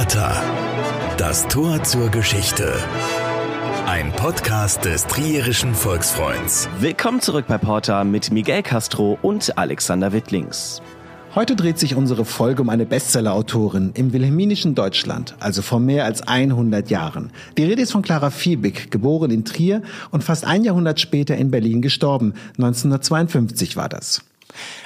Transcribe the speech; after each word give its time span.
Porta. 0.00 0.42
Das 1.18 1.46
Tor 1.48 1.82
zur 1.82 2.08
Geschichte. 2.08 2.72
Ein 3.86 4.10
Podcast 4.12 4.86
des 4.86 5.04
Trierischen 5.04 5.74
Volksfreunds. 5.74 6.70
Willkommen 6.78 7.20
zurück 7.20 7.44
bei 7.48 7.58
Porta 7.58 8.02
mit 8.04 8.32
Miguel 8.32 8.62
Castro 8.62 9.18
und 9.20 9.58
Alexander 9.58 10.14
Wittlings. 10.14 10.80
Heute 11.34 11.54
dreht 11.54 11.78
sich 11.78 11.96
unsere 11.96 12.24
Folge 12.24 12.62
um 12.62 12.70
eine 12.70 12.86
Bestsellerautorin 12.86 13.90
im 13.92 14.14
wilhelminischen 14.14 14.74
Deutschland, 14.74 15.34
also 15.38 15.60
vor 15.60 15.80
mehr 15.80 16.06
als 16.06 16.26
100 16.26 16.88
Jahren. 16.88 17.30
Die 17.58 17.64
Rede 17.64 17.82
ist 17.82 17.92
von 17.92 18.00
Clara 18.00 18.30
Fiebig, 18.30 18.90
geboren 18.90 19.30
in 19.30 19.44
Trier 19.44 19.82
und 20.10 20.24
fast 20.24 20.46
ein 20.46 20.64
Jahrhundert 20.64 20.98
später 20.98 21.36
in 21.36 21.50
Berlin 21.50 21.82
gestorben. 21.82 22.32
1952 22.56 23.76
war 23.76 23.90
das. 23.90 24.22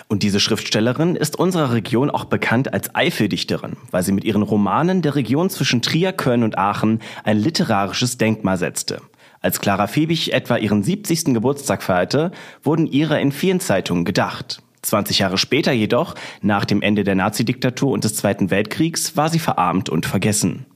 Und 0.09 0.22
diese 0.22 0.41
Schriftstellerin 0.41 1.16
ist 1.16 1.38
unserer 1.38 1.72
Region 1.72 2.11
auch 2.11 2.25
bekannt 2.25 2.72
als 2.72 2.94
Eifeldichterin, 2.94 3.76
weil 3.90 4.03
sie 4.03 4.12
mit 4.12 4.25
ihren 4.25 4.43
Romanen 4.43 5.03
der 5.03 5.14
Region 5.14 5.50
zwischen 5.50 5.82
Trier, 5.82 6.12
Köln 6.12 6.43
und 6.43 6.58
Aachen 6.58 7.00
ein 7.25 7.39
literarisches 7.39 8.18
Denkmal 8.18 8.58
setzte. 8.58 9.00
Als 9.40 9.61
Clara 9.61 9.86
Fiebig 9.86 10.32
etwa 10.32 10.57
ihren 10.57 10.82
70. 10.82 11.35
Geburtstag 11.35 11.82
feierte, 11.82 12.32
wurden 12.63 12.86
ihre 12.86 13.21
in 13.21 13.32
vielen 13.32 13.61
Zeitungen 13.61 14.04
gedacht. 14.04 14.63
20 14.82 15.18
Jahre 15.18 15.39
später 15.39 15.72
jedoch, 15.72 16.14
nach 16.41 16.64
dem 16.64 16.82
Ende 16.82 17.04
der 17.04 17.14
Nazidiktatur 17.14 17.93
und 17.93 18.04
des 18.04 18.14
Zweiten 18.14 18.50
Weltkriegs, 18.50 19.16
war 19.16 19.29
sie 19.29 19.38
verarmt 19.38 19.88
und 19.88 20.07
vergessen. 20.07 20.66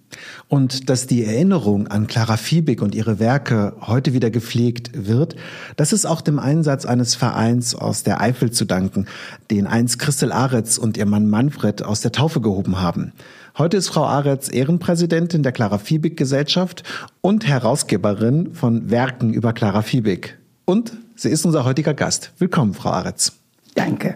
Und 0.48 0.88
dass 0.88 1.06
die 1.06 1.24
Erinnerung 1.24 1.88
an 1.88 2.06
Clara 2.06 2.36
Fiebig 2.36 2.80
und 2.80 2.94
ihre 2.94 3.18
Werke 3.18 3.74
heute 3.80 4.12
wieder 4.12 4.30
gepflegt 4.30 4.90
wird, 4.94 5.36
das 5.76 5.92
ist 5.92 6.06
auch 6.06 6.20
dem 6.20 6.38
Einsatz 6.38 6.84
eines 6.84 7.14
Vereins 7.14 7.74
aus 7.74 8.02
der 8.02 8.20
Eifel 8.20 8.50
zu 8.50 8.64
danken, 8.64 9.06
den 9.50 9.66
einst 9.66 9.98
Christel 9.98 10.32
Aretz 10.32 10.78
und 10.78 10.96
ihr 10.96 11.06
Mann 11.06 11.28
Manfred 11.28 11.82
aus 11.82 12.00
der 12.00 12.12
Taufe 12.12 12.40
gehoben 12.40 12.80
haben. 12.80 13.12
Heute 13.56 13.76
ist 13.76 13.88
Frau 13.88 14.04
Aretz 14.04 14.48
Ehrenpräsidentin 14.52 15.42
der 15.42 15.52
Clara 15.52 15.78
Fiebig 15.78 16.16
Gesellschaft 16.16 16.84
und 17.20 17.46
Herausgeberin 17.46 18.54
von 18.54 18.90
Werken 18.90 19.32
über 19.32 19.52
Clara 19.52 19.82
Fiebig. 19.82 20.38
Und 20.64 20.92
sie 21.16 21.28
ist 21.30 21.44
unser 21.44 21.64
heutiger 21.64 21.94
Gast. 21.94 22.32
Willkommen, 22.38 22.74
Frau 22.74 22.90
Aretz. 22.90 23.32
Danke. 23.74 24.14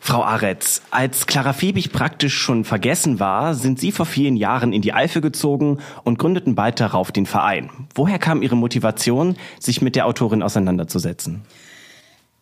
Frau 0.00 0.22
Aretz, 0.22 0.82
als 0.90 1.26
Clara 1.26 1.52
Fiebig 1.52 1.92
praktisch 1.92 2.34
schon 2.34 2.64
vergessen 2.64 3.20
war, 3.20 3.54
sind 3.54 3.78
Sie 3.78 3.92
vor 3.92 4.06
vielen 4.06 4.36
Jahren 4.36 4.72
in 4.72 4.82
die 4.82 4.92
Eifel 4.92 5.20
gezogen 5.20 5.78
und 6.04 6.18
gründeten 6.18 6.54
bald 6.54 6.80
darauf 6.80 7.12
den 7.12 7.26
Verein. 7.26 7.70
Woher 7.94 8.18
kam 8.18 8.42
Ihre 8.42 8.56
Motivation, 8.56 9.36
sich 9.58 9.82
mit 9.82 9.96
der 9.96 10.06
Autorin 10.06 10.42
auseinanderzusetzen? 10.42 11.42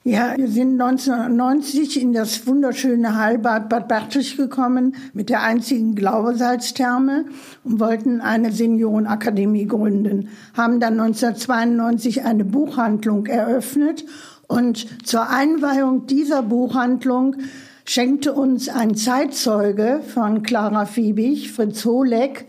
Ja, 0.08 0.36
wir 0.36 0.46
sind 0.46 0.80
1990 0.80 2.00
in 2.00 2.12
das 2.12 2.46
wunderschöne 2.46 3.18
Heilbad 3.18 3.68
Bad 3.68 3.88
Bertich 3.88 4.36
gekommen 4.36 4.94
mit 5.14 5.30
der 5.30 5.42
einzigen 5.42 5.96
Glaubesalztherme 5.96 7.24
und 7.64 7.80
wollten 7.80 8.20
eine 8.20 8.52
Seniorenakademie 8.52 9.66
gründen. 9.66 10.28
Haben 10.56 10.78
dann 10.78 11.00
1992 11.00 12.24
eine 12.24 12.44
Buchhandlung 12.44 13.27
eröffnet 13.27 14.04
und 14.48 15.06
zur 15.06 15.28
Einweihung 15.28 16.06
dieser 16.06 16.42
Buchhandlung 16.42 17.36
schenkte 17.84 18.33
uns 18.33 18.69
ein 18.69 18.94
Zeitzeuge 18.94 20.00
von 20.06 20.42
Clara 20.42 20.86
Fiebig, 20.86 21.52
Fritz 21.52 21.84
Holeck, 21.84 22.47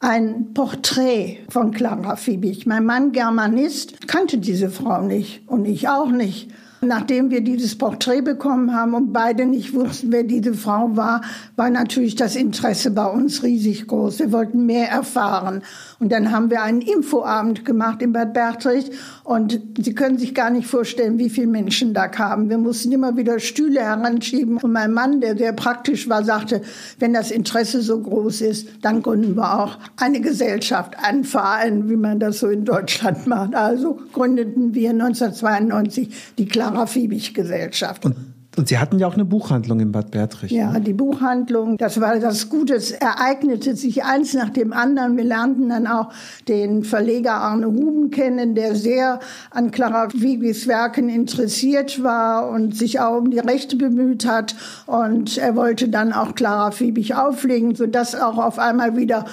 ein 0.00 0.54
Porträt 0.54 1.38
von 1.48 1.70
Clara 1.72 2.16
Fiebig. 2.16 2.66
Mein 2.66 2.86
Mann, 2.86 3.12
Germanist, 3.12 4.08
kannte 4.08 4.38
diese 4.38 4.70
Frau 4.70 5.02
nicht 5.02 5.48
und 5.48 5.66
ich 5.66 5.88
auch 5.88 6.10
nicht. 6.10 6.50
Nachdem 6.82 7.30
wir 7.30 7.42
dieses 7.42 7.76
Porträt 7.76 8.22
bekommen 8.22 8.74
haben 8.74 8.94
und 8.94 9.12
beide 9.12 9.44
nicht 9.44 9.74
wussten, 9.74 10.12
wer 10.12 10.22
diese 10.22 10.54
Frau 10.54 10.96
war, 10.96 11.20
war 11.56 11.68
natürlich 11.68 12.14
das 12.14 12.36
Interesse 12.36 12.90
bei 12.90 13.04
uns 13.04 13.42
riesig 13.42 13.86
groß. 13.86 14.18
Wir 14.18 14.32
wollten 14.32 14.64
mehr 14.64 14.88
erfahren. 14.88 15.62
Und 15.98 16.10
dann 16.10 16.30
haben 16.30 16.48
wir 16.48 16.62
einen 16.62 16.80
Infoabend 16.80 17.66
gemacht 17.66 18.00
in 18.00 18.14
Bad 18.14 18.32
Bertrich. 18.32 18.90
Und 19.24 19.60
Sie 19.78 19.94
können 19.94 20.16
sich 20.16 20.34
gar 20.34 20.48
nicht 20.48 20.66
vorstellen, 20.68 21.18
wie 21.18 21.28
viele 21.28 21.48
Menschen 21.48 21.92
da 21.92 22.08
kamen. 22.08 22.48
Wir 22.48 22.56
mussten 22.56 22.90
immer 22.92 23.14
wieder 23.14 23.38
Stühle 23.40 23.80
heranschieben. 23.80 24.56
Und 24.56 24.72
mein 24.72 24.92
Mann, 24.94 25.20
der 25.20 25.36
sehr 25.36 25.52
praktisch 25.52 26.08
war, 26.08 26.24
sagte, 26.24 26.62
wenn 26.98 27.12
das 27.12 27.30
Interesse 27.30 27.82
so 27.82 28.00
groß 28.00 28.40
ist, 28.40 28.68
dann 28.80 29.02
gründen 29.02 29.36
wir 29.36 29.60
auch 29.60 29.78
eine 29.98 30.22
Gesellschaft, 30.22 30.96
einen 30.98 31.24
Verein, 31.24 31.90
wie 31.90 31.96
man 31.96 32.18
das 32.18 32.38
so 32.38 32.48
in 32.48 32.64
Deutschland 32.64 33.26
macht. 33.26 33.54
Also 33.54 33.98
gründeten 34.14 34.74
wir 34.74 34.90
1992 34.90 36.34
die 36.38 36.48
Clara 36.70 36.86
Fiebig 36.86 37.34
Gesellschaft. 37.34 38.04
Und 38.04 38.16
und 38.56 38.68
Sie 38.68 38.78
hatten 38.78 38.98
ja 38.98 39.06
auch 39.06 39.14
eine 39.14 39.24
Buchhandlung 39.24 39.78
in 39.78 39.92
Bad 39.92 40.10
Bertrich. 40.10 40.50
Ja, 40.50 40.72
ne? 40.72 40.80
die 40.80 40.92
Buchhandlung, 40.92 41.76
das 41.76 42.00
war 42.00 42.18
das 42.18 42.48
Gute. 42.48 42.74
Es 42.74 42.90
ereignete 42.90 43.76
sich 43.76 44.02
eins 44.02 44.34
nach 44.34 44.50
dem 44.50 44.72
anderen. 44.72 45.16
Wir 45.16 45.24
lernten 45.24 45.68
dann 45.68 45.86
auch 45.86 46.12
den 46.48 46.82
Verleger 46.82 47.34
Arne 47.34 47.68
Huben 47.68 48.10
kennen, 48.10 48.56
der 48.56 48.74
sehr 48.74 49.20
an 49.52 49.70
Clara 49.70 50.08
Wiebigs 50.12 50.66
Werken 50.66 51.08
interessiert 51.08 52.02
war 52.02 52.50
und 52.50 52.76
sich 52.76 52.98
auch 52.98 53.18
um 53.18 53.30
die 53.30 53.38
Rechte 53.38 53.76
bemüht 53.76 54.26
hat. 54.26 54.56
Und 54.86 55.38
er 55.38 55.54
wollte 55.54 55.88
dann 55.88 56.12
auch 56.12 56.34
Clara 56.34 56.72
Fiebig 56.72 57.14
auflegen, 57.14 57.76
sodass 57.76 58.16
auch 58.16 58.38
auf 58.38 58.58
einmal 58.58 58.96
wieder, 58.96 59.26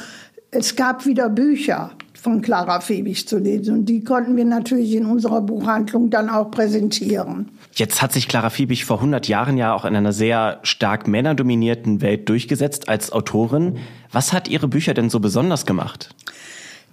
es 0.51 0.75
gab 0.75 1.07
wieder 1.07 1.27
Bücher 1.27 1.91
von 2.27 2.41
Clara 2.41 2.81
Fiebig 2.81 3.25
zu 3.25 3.37
lesen. 3.37 3.73
Und 3.73 3.85
die 3.85 4.03
konnten 4.03 4.35
wir 4.35 4.43
natürlich 4.43 4.93
in 4.93 5.05
unserer 5.05 5.39
Buchhandlung 5.39 6.09
dann 6.09 6.29
auch 6.29 6.51
präsentieren. 6.51 7.47
Jetzt 7.73 8.01
hat 8.01 8.11
sich 8.11 8.27
Clara 8.27 8.49
Fiebig 8.49 8.83
vor 8.83 8.97
100 8.97 9.29
Jahren 9.29 9.55
ja 9.57 9.73
auch 9.73 9.85
in 9.85 9.95
einer 9.95 10.11
sehr 10.11 10.59
stark 10.63 11.07
männerdominierten 11.07 12.01
Welt 12.01 12.27
durchgesetzt 12.27 12.89
als 12.89 13.13
Autorin. 13.13 13.77
Was 14.11 14.33
hat 14.33 14.49
ihre 14.49 14.67
Bücher 14.67 14.93
denn 14.93 15.09
so 15.09 15.21
besonders 15.21 15.65
gemacht? 15.65 16.13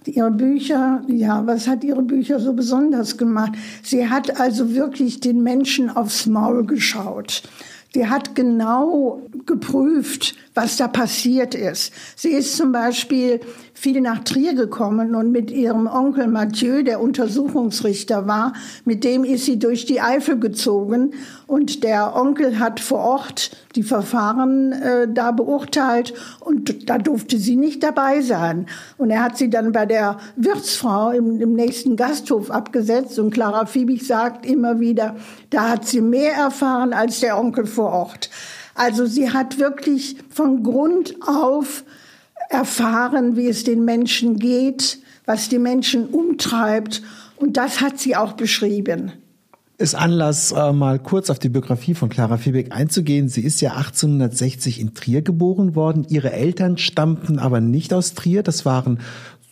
Ihre 0.05 0.31
Bücher, 0.31 1.01
ja, 1.07 1.45
was 1.45 1.67
hat 1.67 1.83
ihre 1.83 2.03
Bücher 2.03 2.39
so 2.39 2.53
besonders 2.53 3.17
gemacht? 3.17 3.51
Sie 3.83 4.07
hat 4.07 4.39
also 4.39 4.73
wirklich 4.73 5.19
den 5.19 5.43
Menschen 5.43 5.89
aufs 5.89 6.27
Maul 6.27 6.65
geschaut. 6.65 7.43
Sie 7.93 8.07
hat 8.07 8.35
genau 8.35 9.21
geprüft, 9.45 10.35
was 10.53 10.75
da 10.75 10.89
passiert 10.89 11.55
ist. 11.55 11.93
Sie 12.15 12.29
ist 12.29 12.57
zum 12.57 12.73
Beispiel 12.73 13.39
viel 13.75 13.99
nach 13.99 14.23
Trier 14.23 14.55
gekommen 14.55 15.13
und 15.15 15.31
mit 15.31 15.51
ihrem 15.51 15.85
Onkel 15.85 16.27
Mathieu, 16.27 16.81
der 16.81 17.01
Untersuchungsrichter 17.01 18.25
war, 18.25 18.53
mit 18.85 19.03
dem 19.03 19.25
ist 19.25 19.45
sie 19.45 19.59
durch 19.59 19.85
die 19.85 20.01
Eifel 20.01 20.39
gezogen 20.39 21.13
und 21.45 21.83
der 21.83 22.15
Onkel 22.15 22.57
hat 22.57 22.79
vor 22.79 22.99
Ort 22.99 23.51
die 23.75 23.83
Verfahren 23.83 24.71
äh, 24.71 25.07
da 25.13 25.31
beurteilt 25.31 26.13
und 26.39 26.89
da 26.89 26.97
durfte 26.97 27.37
sie 27.37 27.57
nicht 27.57 27.83
dabei 27.83 28.21
sein. 28.21 28.65
Und 28.97 29.11
er 29.11 29.21
hat 29.21 29.37
sie 29.37 29.49
dann 29.49 29.73
bei 29.73 29.85
der 29.85 30.17
Wirtsfrau 30.37 31.11
im, 31.11 31.41
im 31.41 31.53
nächsten 31.53 31.97
Gasthof 31.97 32.49
abgesetzt 32.49 33.19
und 33.19 33.31
Clara 33.31 33.65
Fiebig 33.65 34.07
sagt 34.07 34.45
immer 34.45 34.79
wieder, 34.79 35.17
da 35.49 35.69
hat 35.69 35.85
sie 35.85 36.01
mehr 36.01 36.33
erfahren 36.33 36.93
als 36.93 37.19
der 37.19 37.37
Onkel 37.37 37.65
vor 37.65 37.91
Ort. 37.91 38.29
Also 38.73 39.05
sie 39.05 39.31
hat 39.31 39.59
wirklich 39.59 40.17
von 40.29 40.63
Grund 40.63 41.15
auf 41.21 41.83
erfahren, 42.49 43.35
wie 43.35 43.47
es 43.47 43.63
den 43.63 43.85
Menschen 43.85 44.39
geht, 44.39 44.99
was 45.25 45.49
die 45.49 45.59
Menschen 45.59 46.07
umtreibt. 46.07 47.01
Und 47.37 47.57
das 47.57 47.81
hat 47.81 47.99
sie 47.99 48.15
auch 48.15 48.33
beschrieben. 48.33 49.11
Ist 49.77 49.93
Anlass, 49.93 50.53
äh, 50.53 50.71
mal 50.71 50.99
kurz 50.99 51.29
auf 51.29 51.37
die 51.37 51.49
Biografie 51.49 51.95
von 51.95 52.07
Clara 52.07 52.37
Fiebeck 52.37 52.73
einzugehen. 52.73 53.27
Sie 53.27 53.41
ist 53.41 53.59
ja 53.59 53.73
1860 53.73 54.79
in 54.79 54.93
Trier 54.93 55.21
geboren 55.21 55.75
worden. 55.75 56.05
Ihre 56.07 56.31
Eltern 56.31 56.77
stammten 56.77 57.39
aber 57.39 57.59
nicht 57.59 57.93
aus 57.93 58.13
Trier. 58.13 58.41
Das 58.41 58.63
waren 58.65 58.99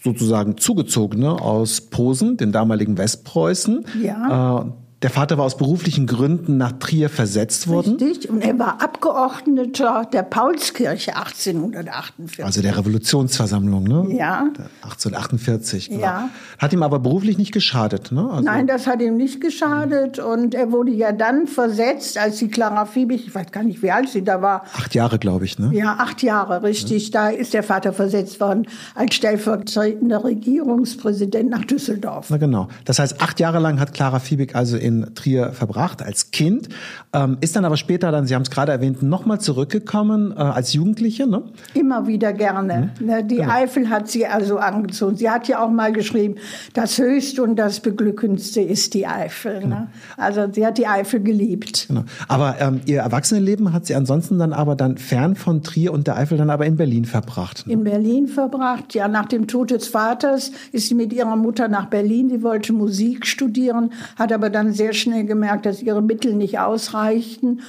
sozusagen 0.02 0.58
Zugezogene 0.58 1.42
aus 1.42 1.82
Posen, 1.82 2.38
dem 2.38 2.54
damaligen 2.54 2.98
Westpreußen. 2.98 3.86
Ja. 4.02 4.62
Äh, 4.62 4.83
der 5.04 5.10
Vater 5.10 5.38
war 5.38 5.44
aus 5.44 5.58
beruflichen 5.58 6.08
Gründen 6.08 6.56
nach 6.56 6.72
Trier 6.80 7.10
versetzt 7.10 7.68
worden. 7.68 7.98
Richtig, 7.98 8.30
und 8.30 8.42
er 8.42 8.58
war 8.58 8.82
Abgeordneter 8.82 10.08
der 10.12 10.24
Paulskirche 10.24 11.18
1848. 11.18 12.46
Also 12.46 12.62
der 12.62 12.78
Revolutionsversammlung, 12.78 13.84
ne? 13.84 14.06
Ja. 14.16 14.48
1848, 14.84 15.90
genau. 15.90 16.02
Ja. 16.02 16.30
Hat 16.58 16.72
ihm 16.72 16.84
aber 16.84 17.00
beruflich 17.00 17.38
nicht 17.38 17.52
geschadet, 17.52 18.14
ne? 18.14 18.30
Also 18.32 18.44
Nein, 18.44 18.66
das 18.66 18.88
hat 18.88 19.02
ihm 19.02 19.18
nicht 19.18 19.42
geschadet. 19.42 20.20
Und 20.20 20.56
er 20.56 20.72
wurde 20.72 20.92
ja 20.92 21.12
dann 21.12 21.48
versetzt, 21.48 22.18
als 22.18 22.38
die 22.38 22.48
Clara 22.48 22.86
Fiebig, 22.86 23.28
ich 23.28 23.36
weiß 23.36 23.52
gar 23.52 23.64
nicht, 23.64 23.84
wie 23.84 23.92
alt 23.92 24.08
sie 24.08 24.24
da 24.24 24.42
war. 24.42 24.64
acht 24.74 24.96
Jahre, 24.96 25.20
glaube 25.20 25.44
ich, 25.44 25.60
ne? 25.60 25.72
Ja, 25.74 25.98
acht 26.00 26.24
Jahre, 26.24 26.64
richtig. 26.64 27.12
Da 27.12 27.28
ist 27.28 27.54
der 27.54 27.64
Vater 27.64 27.92
versetzt 27.92 28.40
worden 28.40 28.68
als 28.96 29.16
stellvertretender 29.16 30.24
Regierungspräsident 30.24 31.50
nach 31.50 31.66
Düsseldorf. 31.66 32.28
Na 32.30 32.38
genau. 32.38 32.70
Das 32.86 33.00
heißt, 33.00 33.22
acht 33.22 33.42
Jahre 33.42 33.60
lang 33.60 33.82
hat 33.82 33.94
Clara 33.94 34.20
Fiebig 34.20 34.56
also 34.56 34.78
in 34.78 34.93
in 34.94 35.16
Trier 35.16 35.52
verbracht 35.54 36.02
als 36.02 36.32
Kind, 36.32 36.70
ähm, 37.14 37.38
ist 37.42 37.56
dann 37.56 37.66
aber 37.66 37.78
später 37.78 38.12
dann, 38.12 38.28
Sie 38.28 38.36
haben 38.36 38.44
es 38.44 38.52
gerade 38.52 38.72
erwähnt, 38.72 39.02
nochmal 39.04 39.40
zurückgekommen 39.40 40.32
äh, 40.32 40.40
als 40.40 40.74
Jugendliche. 40.74 41.28
Ne? 41.28 41.44
Immer 41.74 42.08
wieder 42.08 42.34
gerne. 42.34 42.92
Mhm. 43.00 43.28
Die 43.28 43.38
genau. 43.38 43.52
Eifel 43.52 43.90
hat 43.90 44.08
sie 44.10 44.26
also 44.26 44.58
angezogen. 44.58 45.16
Sie 45.16 45.30
hat 45.30 45.48
ja 45.48 45.64
auch 45.64 45.70
mal 45.70 45.92
geschrieben, 45.92 46.36
das 46.74 46.98
Höchste 46.98 47.44
und 47.44 47.56
das 47.56 47.80
Beglückendste 47.80 48.62
ist 48.62 48.94
die 48.94 49.08
Eifel. 49.08 49.60
Genau. 49.62 49.76
Ne? 49.76 49.88
Also 50.18 50.48
sie 50.52 50.66
hat 50.66 50.78
die 50.78 50.88
Eifel 50.88 51.22
geliebt. 51.22 51.88
Genau. 51.88 52.04
Aber 52.28 52.56
ähm, 52.60 52.82
ihr 52.86 53.02
Erwachsenenleben 53.02 53.74
hat 53.74 53.86
sie 53.86 53.96
ansonsten 53.96 54.40
dann 54.40 54.54
aber 54.54 54.76
dann 54.76 54.98
fern 54.98 55.36
von 55.36 55.64
Trier 55.64 55.94
und 55.94 56.08
der 56.08 56.18
Eifel 56.18 56.38
dann 56.38 56.50
aber 56.50 56.66
in 56.66 56.78
Berlin 56.78 57.06
verbracht. 57.06 57.68
Ne? 57.68 57.74
In 57.74 57.84
Berlin 57.84 58.28
verbracht, 58.28 58.94
ja. 58.94 59.08
Nach 59.08 59.26
dem 59.26 59.48
Tod 59.48 59.72
des 59.72 59.88
Vaters 59.88 60.52
ist 60.72 60.90
sie 60.90 60.96
mit 60.96 61.14
ihrer 61.14 61.36
Mutter 61.36 61.68
nach 61.68 61.86
Berlin. 61.86 62.30
Sie 62.30 62.42
wollte 62.42 62.74
Musik 62.74 63.26
studieren, 63.26 63.92
hat 64.16 64.32
aber 64.32 64.50
dann 64.50 64.74
sehr 64.74 64.83
schnell 64.92 65.24
gemerkt, 65.24 65.66
dass 65.66 65.82
ihre 65.82 66.02
Mittel 66.02 66.34
nicht 66.34 66.60
ausreichten. 66.60 67.62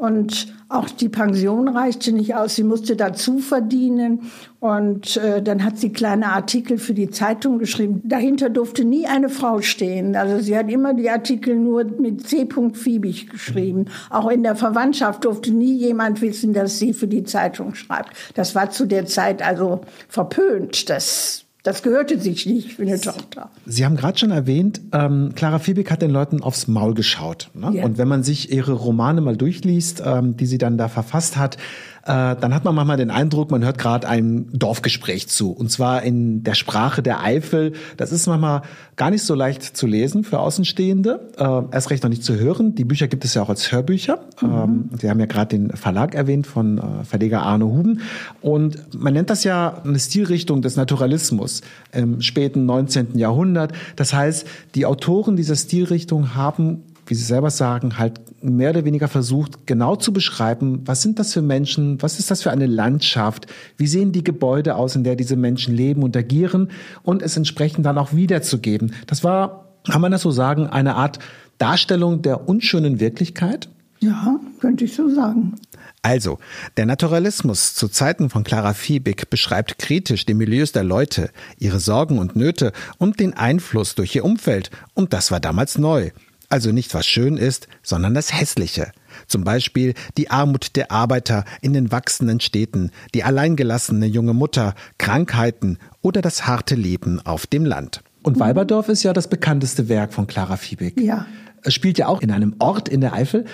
Und 0.00 0.46
auch 0.70 0.88
die 0.88 1.10
Pension 1.10 1.68
reichte 1.68 2.12
nicht 2.12 2.34
aus. 2.34 2.54
Sie 2.54 2.62
musste 2.62 2.96
dazu 2.96 3.38
verdienen. 3.38 4.30
Und 4.58 5.18
äh, 5.18 5.42
dann 5.42 5.62
hat 5.62 5.76
sie 5.76 5.92
kleine 5.92 6.28
Artikel 6.28 6.78
für 6.78 6.94
die 6.94 7.10
Zeitung 7.10 7.58
geschrieben. 7.58 8.00
Dahinter 8.04 8.48
durfte 8.48 8.86
nie 8.86 9.06
eine 9.06 9.28
Frau 9.28 9.60
stehen. 9.60 10.16
Also 10.16 10.42
sie 10.42 10.56
hat 10.56 10.70
immer 10.70 10.94
die 10.94 11.10
Artikel 11.10 11.54
nur 11.54 11.84
mit 11.84 12.26
C. 12.26 12.48
Fiebig 12.72 13.28
geschrieben. 13.28 13.86
Auch 14.08 14.30
in 14.30 14.42
der 14.42 14.56
Verwandtschaft 14.56 15.26
durfte 15.26 15.50
nie 15.50 15.76
jemand 15.76 16.22
wissen, 16.22 16.54
dass 16.54 16.78
sie 16.78 16.94
für 16.94 17.08
die 17.08 17.24
Zeitung 17.24 17.74
schreibt. 17.74 18.14
Das 18.34 18.54
war 18.54 18.70
zu 18.70 18.86
der 18.86 19.04
Zeit 19.04 19.42
also 19.42 19.82
verpönt. 20.08 20.88
Das 20.88 21.44
das 21.62 21.82
gehörte 21.82 22.18
sich 22.18 22.46
nicht 22.46 22.72
für 22.72 22.82
eine 22.82 23.00
Tochter. 23.00 23.50
Sie 23.66 23.84
haben 23.84 23.96
gerade 23.96 24.18
schon 24.18 24.30
erwähnt, 24.30 24.80
ähm, 24.92 25.32
Clara 25.34 25.58
Fiebig 25.58 25.90
hat 25.90 26.02
den 26.02 26.10
Leuten 26.10 26.42
aufs 26.42 26.68
Maul 26.68 26.94
geschaut. 26.94 27.50
Ne? 27.54 27.72
Ja. 27.74 27.84
Und 27.84 27.98
wenn 27.98 28.08
man 28.08 28.22
sich 28.22 28.52
ihre 28.52 28.72
Romane 28.72 29.20
mal 29.20 29.36
durchliest, 29.36 30.02
ähm, 30.04 30.36
die 30.36 30.46
sie 30.46 30.58
dann 30.58 30.78
da 30.78 30.88
verfasst 30.88 31.36
hat, 31.36 31.58
äh, 32.02 32.36
dann 32.36 32.54
hat 32.54 32.64
man 32.64 32.74
manchmal 32.74 32.96
den 32.96 33.10
Eindruck, 33.10 33.50
man 33.50 33.64
hört 33.64 33.78
gerade 33.78 34.08
ein 34.08 34.48
Dorfgespräch 34.52 35.28
zu. 35.28 35.52
Und 35.52 35.70
zwar 35.70 36.02
in 36.02 36.42
der 36.42 36.54
Sprache 36.54 37.02
der 37.02 37.22
Eifel. 37.22 37.72
Das 37.96 38.12
ist 38.12 38.26
manchmal 38.26 38.62
gar 38.96 39.10
nicht 39.10 39.22
so 39.22 39.34
leicht 39.34 39.62
zu 39.62 39.86
lesen 39.86 40.24
für 40.24 40.38
Außenstehende, 40.38 41.20
äh, 41.36 41.62
erst 41.72 41.90
recht 41.90 42.02
noch 42.02 42.10
nicht 42.10 42.24
zu 42.24 42.36
hören. 42.36 42.74
Die 42.74 42.84
Bücher 42.84 43.08
gibt 43.08 43.24
es 43.24 43.34
ja 43.34 43.42
auch 43.42 43.48
als 43.48 43.70
Hörbücher. 43.70 44.20
Mhm. 44.40 44.48
Ähm, 44.48 44.90
Sie 44.98 45.10
haben 45.10 45.20
ja 45.20 45.26
gerade 45.26 45.56
den 45.56 45.70
Verlag 45.76 46.14
erwähnt 46.14 46.46
von 46.46 46.78
äh, 46.78 47.04
Verleger 47.04 47.42
Arne 47.42 47.66
Huben. 47.66 48.00
Und 48.40 48.94
man 48.94 49.12
nennt 49.12 49.30
das 49.30 49.44
ja 49.44 49.82
eine 49.84 49.98
Stilrichtung 49.98 50.62
des 50.62 50.76
Naturalismus 50.76 51.60
im 51.92 52.20
späten 52.22 52.66
19. 52.66 53.18
Jahrhundert. 53.18 53.72
Das 53.96 54.14
heißt, 54.14 54.46
die 54.74 54.86
Autoren 54.86 55.36
dieser 55.36 55.56
Stilrichtung 55.56 56.34
haben 56.34 56.82
wie 57.10 57.14
Sie 57.14 57.24
selber 57.24 57.50
sagen, 57.50 57.98
halt 57.98 58.20
mehr 58.42 58.70
oder 58.70 58.84
weniger 58.84 59.08
versucht, 59.08 59.66
genau 59.66 59.96
zu 59.96 60.12
beschreiben, 60.12 60.82
was 60.86 61.02
sind 61.02 61.18
das 61.18 61.32
für 61.32 61.42
Menschen, 61.42 62.00
was 62.00 62.20
ist 62.20 62.30
das 62.30 62.42
für 62.42 62.52
eine 62.52 62.66
Landschaft, 62.66 63.48
wie 63.76 63.88
sehen 63.88 64.12
die 64.12 64.22
Gebäude 64.22 64.76
aus, 64.76 64.94
in 64.94 65.02
der 65.02 65.16
diese 65.16 65.34
Menschen 65.34 65.74
leben 65.74 66.04
und 66.04 66.16
agieren 66.16 66.70
und 67.02 67.22
es 67.22 67.36
entsprechend 67.36 67.84
dann 67.84 67.98
auch 67.98 68.12
wiederzugeben. 68.12 68.94
Das 69.08 69.24
war, 69.24 69.66
kann 69.90 70.00
man 70.00 70.12
das 70.12 70.22
so 70.22 70.30
sagen, 70.30 70.68
eine 70.68 70.94
Art 70.94 71.18
Darstellung 71.58 72.22
der 72.22 72.48
unschönen 72.48 73.00
Wirklichkeit? 73.00 73.68
Ja, 73.98 74.38
könnte 74.60 74.84
ich 74.84 74.94
so 74.94 75.12
sagen. 75.12 75.56
Also, 76.02 76.38
der 76.76 76.86
Naturalismus 76.86 77.74
zu 77.74 77.88
Zeiten 77.88 78.30
von 78.30 78.44
Clara 78.44 78.72
Fiebig 78.72 79.28
beschreibt 79.28 79.78
kritisch 79.78 80.24
die 80.24 80.34
Milieus 80.34 80.72
der 80.72 80.84
Leute, 80.84 81.30
ihre 81.58 81.80
Sorgen 81.80 82.18
und 82.18 82.36
Nöte 82.36 82.72
und 82.98 83.20
den 83.20 83.34
Einfluss 83.34 83.96
durch 83.96 84.14
ihr 84.14 84.24
Umfeld. 84.24 84.70
Und 84.94 85.12
das 85.12 85.30
war 85.30 85.40
damals 85.40 85.76
neu. 85.76 86.12
Also 86.50 86.72
nicht 86.72 86.92
was 86.94 87.06
schön 87.06 87.36
ist, 87.36 87.68
sondern 87.82 88.12
das 88.12 88.38
Hässliche. 88.38 88.90
Zum 89.28 89.44
Beispiel 89.44 89.94
die 90.16 90.30
Armut 90.30 90.74
der 90.74 90.90
Arbeiter 90.90 91.44
in 91.62 91.72
den 91.72 91.92
wachsenden 91.92 92.40
Städten, 92.40 92.90
die 93.14 93.22
alleingelassene 93.22 94.06
junge 94.06 94.34
Mutter, 94.34 94.74
Krankheiten 94.98 95.78
oder 96.02 96.22
das 96.22 96.48
harte 96.48 96.74
Leben 96.74 97.24
auf 97.24 97.46
dem 97.46 97.64
Land. 97.64 98.02
Und 98.24 98.40
Weiberdorf 98.40 98.88
ist 98.88 99.04
ja 99.04 99.12
das 99.12 99.28
bekannteste 99.28 99.88
Werk 99.88 100.12
von 100.12 100.26
Clara 100.26 100.56
Fiebig. 100.56 101.00
Ja. 101.00 101.26
Es 101.62 101.72
spielt 101.72 101.98
ja 101.98 102.08
auch 102.08 102.20
in 102.20 102.32
einem 102.32 102.56
Ort 102.58 102.88
in 102.88 103.00
der 103.00 103.12
Eifel. 103.12 103.44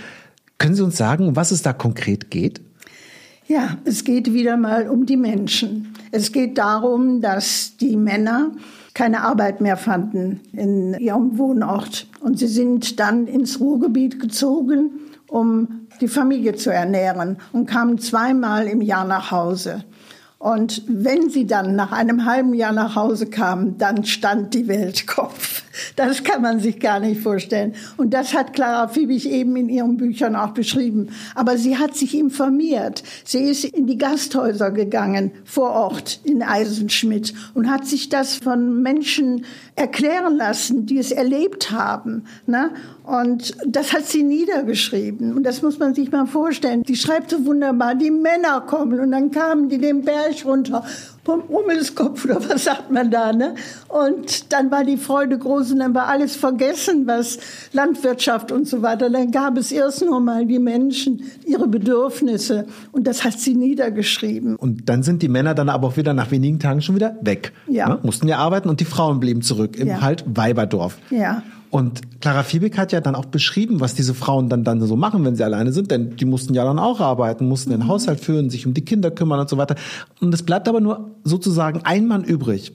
Können 0.59 0.75
Sie 0.75 0.83
uns 0.83 0.97
sagen, 0.97 1.37
was 1.37 1.51
es 1.51 1.61
da 1.61 1.75
konkret 1.75 2.31
geht? 2.31 2.63
Ja, 3.47 3.77
es 3.85 4.05
geht 4.05 4.33
wieder 4.33 4.57
mal 4.57 4.89
um 4.89 5.07
die 5.07 5.17
Menschen. 5.17 5.95
Es 6.11 6.33
geht 6.33 6.59
darum, 6.59 7.21
dass 7.21 7.77
die 7.77 7.97
Männer 7.97 8.53
keine 8.97 9.25
Arbeit 9.25 9.61
mehr 9.61 9.77
fanden 9.77 10.41
in 10.55 10.95
ihrem 10.95 11.37
Wohnort. 11.37 12.07
Und 12.21 12.39
sie 12.39 12.47
sind 12.47 12.99
dann 12.99 13.27
ins 13.27 13.61
Ruhrgebiet 13.61 14.19
gezogen, 14.19 14.91
um 15.29 15.87
die 16.01 16.09
Familie 16.09 16.55
zu 16.55 16.73
ernähren 16.73 17.37
und 17.53 17.67
kamen 17.67 17.99
zweimal 17.99 18.67
im 18.67 18.81
Jahr 18.81 19.05
nach 19.05 19.31
Hause. 19.31 19.85
Und 20.39 20.83
wenn 20.89 21.29
sie 21.29 21.47
dann 21.47 21.77
nach 21.77 21.93
einem 21.93 22.25
halben 22.25 22.55
Jahr 22.55 22.73
nach 22.73 22.97
Hause 22.97 23.27
kamen, 23.27 23.77
dann 23.77 24.03
stand 24.05 24.55
die 24.55 24.67
Welt 24.67 25.07
Kopf. 25.07 25.63
Das 25.97 26.25
kann 26.25 26.43
man 26.43 26.61
sich 26.61 26.81
gar 26.81 27.01
nicht 27.01 27.21
vorstellen. 27.21 27.75
Und 27.97 28.15
das 28.15 28.35
hat 28.35 28.53
Clara 28.53 28.89
Fiebig 28.89 29.29
eben 29.29 29.57
in 29.57 29.69
ihren 29.69 29.97
Büchern 29.97 30.37
auch 30.37 30.51
beschrieben. 30.51 31.09
Aber 31.35 31.59
sie 31.59 31.77
hat 31.77 31.97
sich 31.97 32.17
informiert. 32.17 33.03
Sie 33.25 33.41
ist 33.41 33.65
in 33.65 33.87
die 33.87 33.99
Gasthäuser 33.99 34.71
gegangen, 34.71 35.31
vor 35.45 35.71
Ort 35.71 36.21
in 36.25 36.43
Eisenschmidt, 36.43 37.35
und 37.55 37.71
hat 37.71 37.87
sich 37.87 38.09
das 38.09 38.37
von 38.37 38.83
Menschen 38.83 39.45
erklären 39.75 40.37
lassen, 40.37 40.87
die 40.87 40.99
es 40.99 41.13
erlebt 41.13 41.71
haben. 41.71 42.25
Ne? 42.47 42.71
Und 43.05 43.57
das 43.67 43.93
hat 43.93 44.07
sie 44.07 44.23
niedergeschrieben. 44.23 45.35
Und 45.35 45.45
das 45.45 45.63
muss 45.63 45.79
man 45.79 45.95
sich 45.95 46.11
mal 46.11 46.27
vorstellen. 46.27 46.83
Die 46.83 46.97
schreibt 46.97 47.31
so 47.31 47.45
wunderbar, 47.45 47.95
die 47.95 48.11
Männer 48.11 48.63
kommen. 48.63 48.99
Und 48.99 49.13
dann 49.13 49.31
kamen 49.31 49.69
die 49.69 49.79
den 49.79 50.03
Berg 50.03 50.45
runter 50.45 50.85
vom 51.27 51.41
Rummelskopf 51.41 52.25
oder 52.25 52.37
was 52.49 52.65
sagt 52.65 52.93
man 52.93 53.11
da, 53.11 53.33
ne? 53.33 53.57
Und 53.89 54.53
dann 54.53 54.71
war 54.71 54.85
die 54.85 54.97
Freude 54.97 55.37
groß 55.37 55.73
und 55.73 55.81
dann 55.81 55.93
war 55.93 56.07
alles 56.07 56.37
vergessen, 56.37 57.09
was 57.09 57.39
Landwirtschaft 57.73 58.53
und 58.53 58.69
so 58.69 58.81
weiter. 58.81 59.11
Dann 59.11 59.33
gab 59.33 59.59
es 59.59 59.73
erst 59.73 60.05
nur 60.05 60.21
mal 60.21 60.47
die 60.47 60.61
Menschen, 60.61 61.25
ihre 61.45 61.67
Bedürfnisse 61.67 62.67
und 62.93 63.09
das 63.09 63.25
hat 63.25 63.41
sie 63.41 63.57
niedergeschrieben. 63.57 64.55
Und 64.55 64.89
dann 64.89 65.03
sind 65.03 65.21
die 65.21 65.29
Männer 65.29 65.55
dann 65.55 65.69
aber 65.69 65.89
auch 65.89 65.97
wieder 65.97 66.15
nach 66.15 66.31
wenigen 66.31 66.61
Tagen 66.61 66.81
schon 66.81 66.95
wieder 66.95 67.17
weg. 67.23 67.53
Ja. 67.67 67.89
Ne? 67.89 67.99
Mussten 68.05 68.29
ja 68.29 68.39
arbeiten 68.39 68.69
und 68.69 68.79
die 68.79 68.85
Frauen 68.85 69.19
blieben 69.19 69.43
zurück 69.43 69.77
im 69.77 69.89
ja. 69.89 70.01
halt 70.01 70.25
Weiberdorf. 70.29 70.97
Ja. 71.11 71.43
Und 71.77 72.23
Clara 72.23 72.43
Fiebig 72.43 72.79
hat 72.79 72.93
ja 72.93 73.03
dann 73.03 73.15
auch 73.15 73.27
beschrieben, 73.27 73.81
was 73.81 73.95
diese 73.95 74.15
Frauen 74.15 74.49
dann, 74.49 74.65
dann 74.65 74.81
so 74.81 74.97
machen, 74.97 75.27
wenn 75.27 75.37
sie 75.37 75.45
alleine 75.45 75.75
sind, 75.75 75.91
denn 75.91 76.17
die 76.17 76.25
mussten 76.25 76.55
ja 76.55 76.65
dann 76.65 76.79
auch 76.79 77.01
arbeiten, 77.01 77.47
mussten 77.47 77.69
den 77.69 77.81
mhm. 77.81 77.89
Haushalt 77.89 78.19
führen, 78.19 78.49
sich 78.49 78.67
um 78.67 78.73
die 78.73 78.83
Kinder 78.83 79.11
kümmern 79.11 79.41
und 79.41 79.51
so 79.51 79.59
weiter. 79.59 79.75
Und 80.23 80.33
es 80.33 80.43
bleibt 80.43 80.69
aber 80.69 80.81
nur 80.81 81.11
sozusagen 81.23 81.83
ein 81.85 82.07
Mann 82.07 82.25
übrig. 82.25 82.73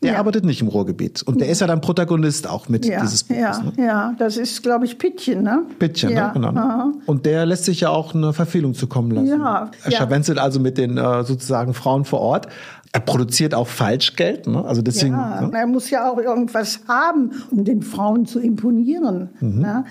Der 0.00 0.12
ja. 0.12 0.18
arbeitet 0.20 0.44
nicht 0.44 0.60
im 0.60 0.68
Ruhrgebiet. 0.68 1.24
Und 1.24 1.40
der 1.40 1.48
ist 1.48 1.60
ja 1.60 1.66
dann 1.66 1.80
Protagonist 1.80 2.48
auch 2.48 2.68
mit 2.68 2.86
ja, 2.86 3.00
dieses 3.00 3.24
Buches. 3.24 3.40
Ja, 3.40 3.62
ne? 3.62 3.72
ja, 3.76 4.14
das 4.16 4.36
ist, 4.36 4.62
glaube 4.62 4.84
ich, 4.84 4.96
Pittchen, 4.96 5.42
ne? 5.42 5.64
Pittchen, 5.80 6.10
ja, 6.10 6.28
ne? 6.28 6.32
genau. 6.34 6.48
Aha. 6.50 6.92
Und 7.06 7.26
der 7.26 7.44
lässt 7.46 7.64
sich 7.64 7.80
ja 7.80 7.88
auch 7.88 8.14
eine 8.14 8.32
Verfehlung 8.32 8.74
zukommen 8.74 9.10
lassen. 9.10 9.26
Ja, 9.26 9.70
er 9.82 9.90
scharwenzelt 9.90 10.38
also 10.38 10.60
mit 10.60 10.78
den 10.78 10.98
äh, 10.98 11.24
sozusagen 11.24 11.74
Frauen 11.74 12.04
vor 12.04 12.20
Ort. 12.20 12.46
Er 12.92 13.00
produziert 13.00 13.54
auch 13.54 13.66
Falschgeld, 13.66 14.46
ne? 14.46 14.64
Also 14.64 14.80
deswegen. 14.80 15.12
Ja, 15.12 15.42
ne? 15.42 15.58
er 15.58 15.66
muss 15.66 15.90
ja 15.90 16.10
auch 16.10 16.18
irgendwas 16.18 16.80
haben, 16.88 17.32
um 17.50 17.64
den 17.64 17.82
Frauen 17.82 18.24
zu 18.24 18.38
imponieren. 18.38 19.30
Mhm. 19.40 19.60
Ne? 19.60 19.84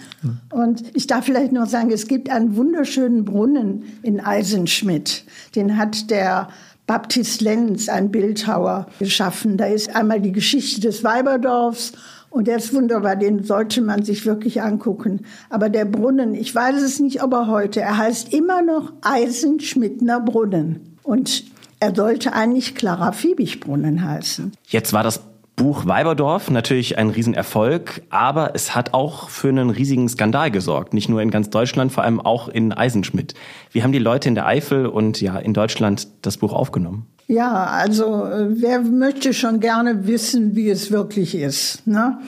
Und 0.52 0.84
ich 0.96 1.06
darf 1.06 1.26
vielleicht 1.26 1.52
noch 1.52 1.68
sagen, 1.68 1.92
es 1.92 2.08
gibt 2.08 2.32
einen 2.32 2.56
wunderschönen 2.56 3.24
Brunnen 3.24 3.84
in 4.02 4.20
Eisenschmidt. 4.20 5.26
Den 5.56 5.78
hat 5.78 6.10
der 6.10 6.48
Baptist 6.88 7.42
Lenz, 7.42 7.90
ein 7.90 8.12
Bildhauer, 8.12 8.88
geschaffen. 8.98 9.58
Da 9.58 9.66
ist 9.66 9.96
einmal 9.96 10.22
die 10.22 10.32
Geschichte 10.32 10.82
des 10.82 11.04
Weiberdorfs 11.04 11.92
und 12.30 12.48
der 12.48 12.58
ist 12.58 12.74
wunderbar, 12.74 13.16
den 13.16 13.44
sollte 13.44 13.82
man 13.82 14.04
sich 14.04 14.26
wirklich 14.26 14.62
angucken. 14.62 15.26
Aber 15.50 15.70
der 15.70 15.86
Brunnen, 15.86 16.34
ich 16.34 16.54
weiß 16.54 16.82
es 16.82 17.00
nicht, 17.00 17.22
ob 17.24 17.34
er 17.34 17.48
heute, 17.48 17.82
er 17.82 17.98
heißt 17.98 18.34
immer 18.34 18.62
noch 18.62 18.94
Eisenschmidtner 19.02 20.22
Brunnen. 20.22 20.98
Und 21.04 21.44
er 21.80 21.94
sollte 21.94 22.34
eigentlich 22.34 22.74
Clara 22.74 23.12
Fiebigbrunnen 23.12 24.04
heißen. 24.04 24.52
Jetzt 24.68 24.94
war 24.94 25.04
das 25.04 25.22
Buch 25.58 25.88
Weiberdorf 25.88 26.52
natürlich 26.52 27.00
ein 27.00 27.10
Riesenerfolg, 27.10 28.04
aber 28.12 28.52
es 28.54 28.76
hat 28.76 28.94
auch 28.94 29.28
für 29.30 29.50
einen 29.50 29.72
riesigen 29.72 30.08
Skandal 30.08 30.52
gesorgt. 30.52 30.94
Nicht 30.94 31.10
nur 31.10 31.20
in 31.20 31.32
ganz 31.32 31.50
Deutschland, 31.50 31.92
vor 31.92 32.04
allem 32.04 32.22
auch 32.22 32.48
in 32.48 32.72
Eisenschmidt. 32.72 33.34
Wie 33.72 33.82
haben 33.82 33.92
die 33.92 33.98
Leute 33.98 34.30
in 34.30 34.36
der 34.36 34.46
Eifel 34.46 34.86
und 34.86 35.20
ja 35.20 35.36
in 35.36 35.56
Deutschland 35.56 36.10
das 36.22 36.38
Buch 36.38 36.54
aufgenommen? 36.54 37.08
Ja, 37.26 37.66
also 37.66 38.26
äh, 38.26 38.62
wer 38.62 38.82
möchte 38.82 39.34
schon 39.34 39.60
gerne 39.60 40.06
wissen, 40.06 40.56
wie 40.56 40.70
es 40.70 40.92
wirklich 40.92 41.34
ist. 41.34 41.88
Ne? 41.88 42.20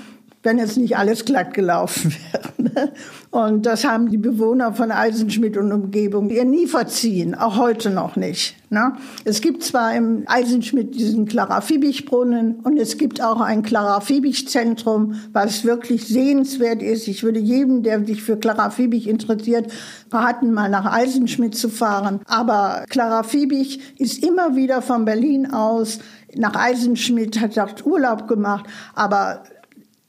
Wenn 0.41 0.57
jetzt 0.57 0.77
nicht 0.77 0.97
alles 0.97 1.25
glatt 1.25 1.53
gelaufen 1.53 2.15
wäre. 2.57 2.93
Und 3.31 3.65
das 3.65 3.85
haben 3.85 4.09
die 4.09 4.17
Bewohner 4.17 4.73
von 4.73 4.91
Eisenschmidt 4.91 5.57
und 5.57 5.71
Umgebung 5.71 6.29
ihr 6.29 6.45
nie 6.45 6.65
verziehen, 6.65 7.35
auch 7.35 7.57
heute 7.57 7.89
noch 7.89 8.15
nicht. 8.15 8.55
Ne? 8.71 8.93
Es 9.25 9.41
gibt 9.41 9.63
zwar 9.63 9.93
im 9.95 10.23
Eisenschmidt 10.27 10.95
diesen 10.95 11.25
Clara-Fiebig-Brunnen 11.25 12.61
und 12.63 12.77
es 12.77 12.97
gibt 12.97 13.21
auch 13.21 13.41
ein 13.41 13.63
Clara-Fiebig-Zentrum, 13.63 15.15
was 15.33 15.65
wirklich 15.65 16.07
sehenswert 16.07 16.81
ist. 16.81 17.07
Ich 17.07 17.23
würde 17.23 17.39
jedem, 17.39 17.83
der 17.83 18.05
sich 18.05 18.23
für 18.23 18.37
Clara-Fiebig 18.37 19.07
interessiert, 19.07 19.71
raten, 20.11 20.53
mal 20.53 20.69
nach 20.69 20.85
Eisenschmidt 20.85 21.55
zu 21.55 21.69
fahren. 21.69 22.21
Aber 22.25 22.85
Clara-Fiebig 22.89 23.99
ist 23.99 24.23
immer 24.23 24.55
wieder 24.55 24.81
von 24.81 25.05
Berlin 25.05 25.51
aus 25.51 25.99
nach 26.35 26.55
Eisenschmidt, 26.55 27.39
hat 27.41 27.57
dort 27.57 27.85
Urlaub 27.85 28.27
gemacht, 28.27 28.65
aber 28.93 29.43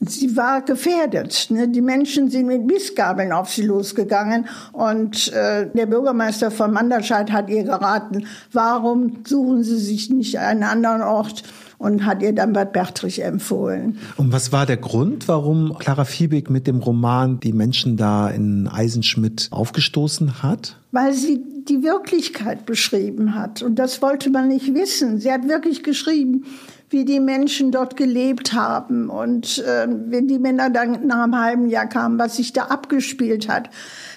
sie 0.00 0.36
war 0.36 0.62
gefährdet. 0.62 1.48
Ne? 1.50 1.68
Die 1.68 1.82
Menschen 1.82 2.30
sind 2.30 2.46
mit 2.46 2.64
Missgabeln 2.64 3.32
auf 3.32 3.50
sie 3.50 3.62
losgegangen 3.62 4.48
und 4.72 5.32
äh, 5.32 5.68
der 5.72 5.86
Bürgermeister 5.86 6.50
von 6.50 6.72
Manderscheid 6.72 7.30
hat 7.30 7.50
ihr 7.50 7.64
geraten, 7.64 8.26
warum 8.52 9.18
suchen 9.26 9.62
Sie 9.62 9.78
sich 9.78 10.10
nicht 10.10 10.38
einen 10.38 10.62
anderen 10.62 11.02
Ort? 11.02 11.44
und 11.80 12.04
hat 12.04 12.20
ihr 12.20 12.34
dann 12.34 12.52
Bad 12.52 12.74
Bertrich 12.74 13.24
empfohlen. 13.24 13.96
Und 14.18 14.32
was 14.32 14.52
war 14.52 14.66
der 14.66 14.76
Grund, 14.76 15.28
warum 15.28 15.78
Clara 15.78 16.04
Fiebig 16.04 16.50
mit 16.50 16.66
dem 16.66 16.80
Roman 16.80 17.40
die 17.40 17.54
Menschen 17.54 17.96
da 17.96 18.28
in 18.28 18.68
Eisenschmidt 18.68 19.48
aufgestoßen 19.50 20.42
hat? 20.42 20.76
Weil 20.92 21.14
sie 21.14 21.42
die 21.66 21.82
Wirklichkeit 21.82 22.66
beschrieben 22.66 23.34
hat. 23.34 23.62
Und 23.62 23.76
das 23.76 24.02
wollte 24.02 24.28
man 24.28 24.48
nicht 24.48 24.74
wissen. 24.74 25.20
Sie 25.20 25.32
hat 25.32 25.48
wirklich 25.48 25.82
geschrieben, 25.82 26.44
wie 26.90 27.04
die 27.04 27.20
Menschen 27.20 27.70
dort 27.70 27.96
gelebt 27.96 28.52
haben. 28.52 29.08
Und 29.08 29.58
äh, 29.58 29.86
wenn 29.88 30.26
die 30.26 30.38
Männer 30.38 30.70
dann 30.70 31.06
nach 31.06 31.22
einem 31.22 31.40
halben 31.40 31.68
Jahr 31.68 31.88
kamen, 31.88 32.18
was 32.18 32.36
sich 32.36 32.52
da 32.52 32.64
abgespielt 32.64 33.48
hat. 33.48 33.70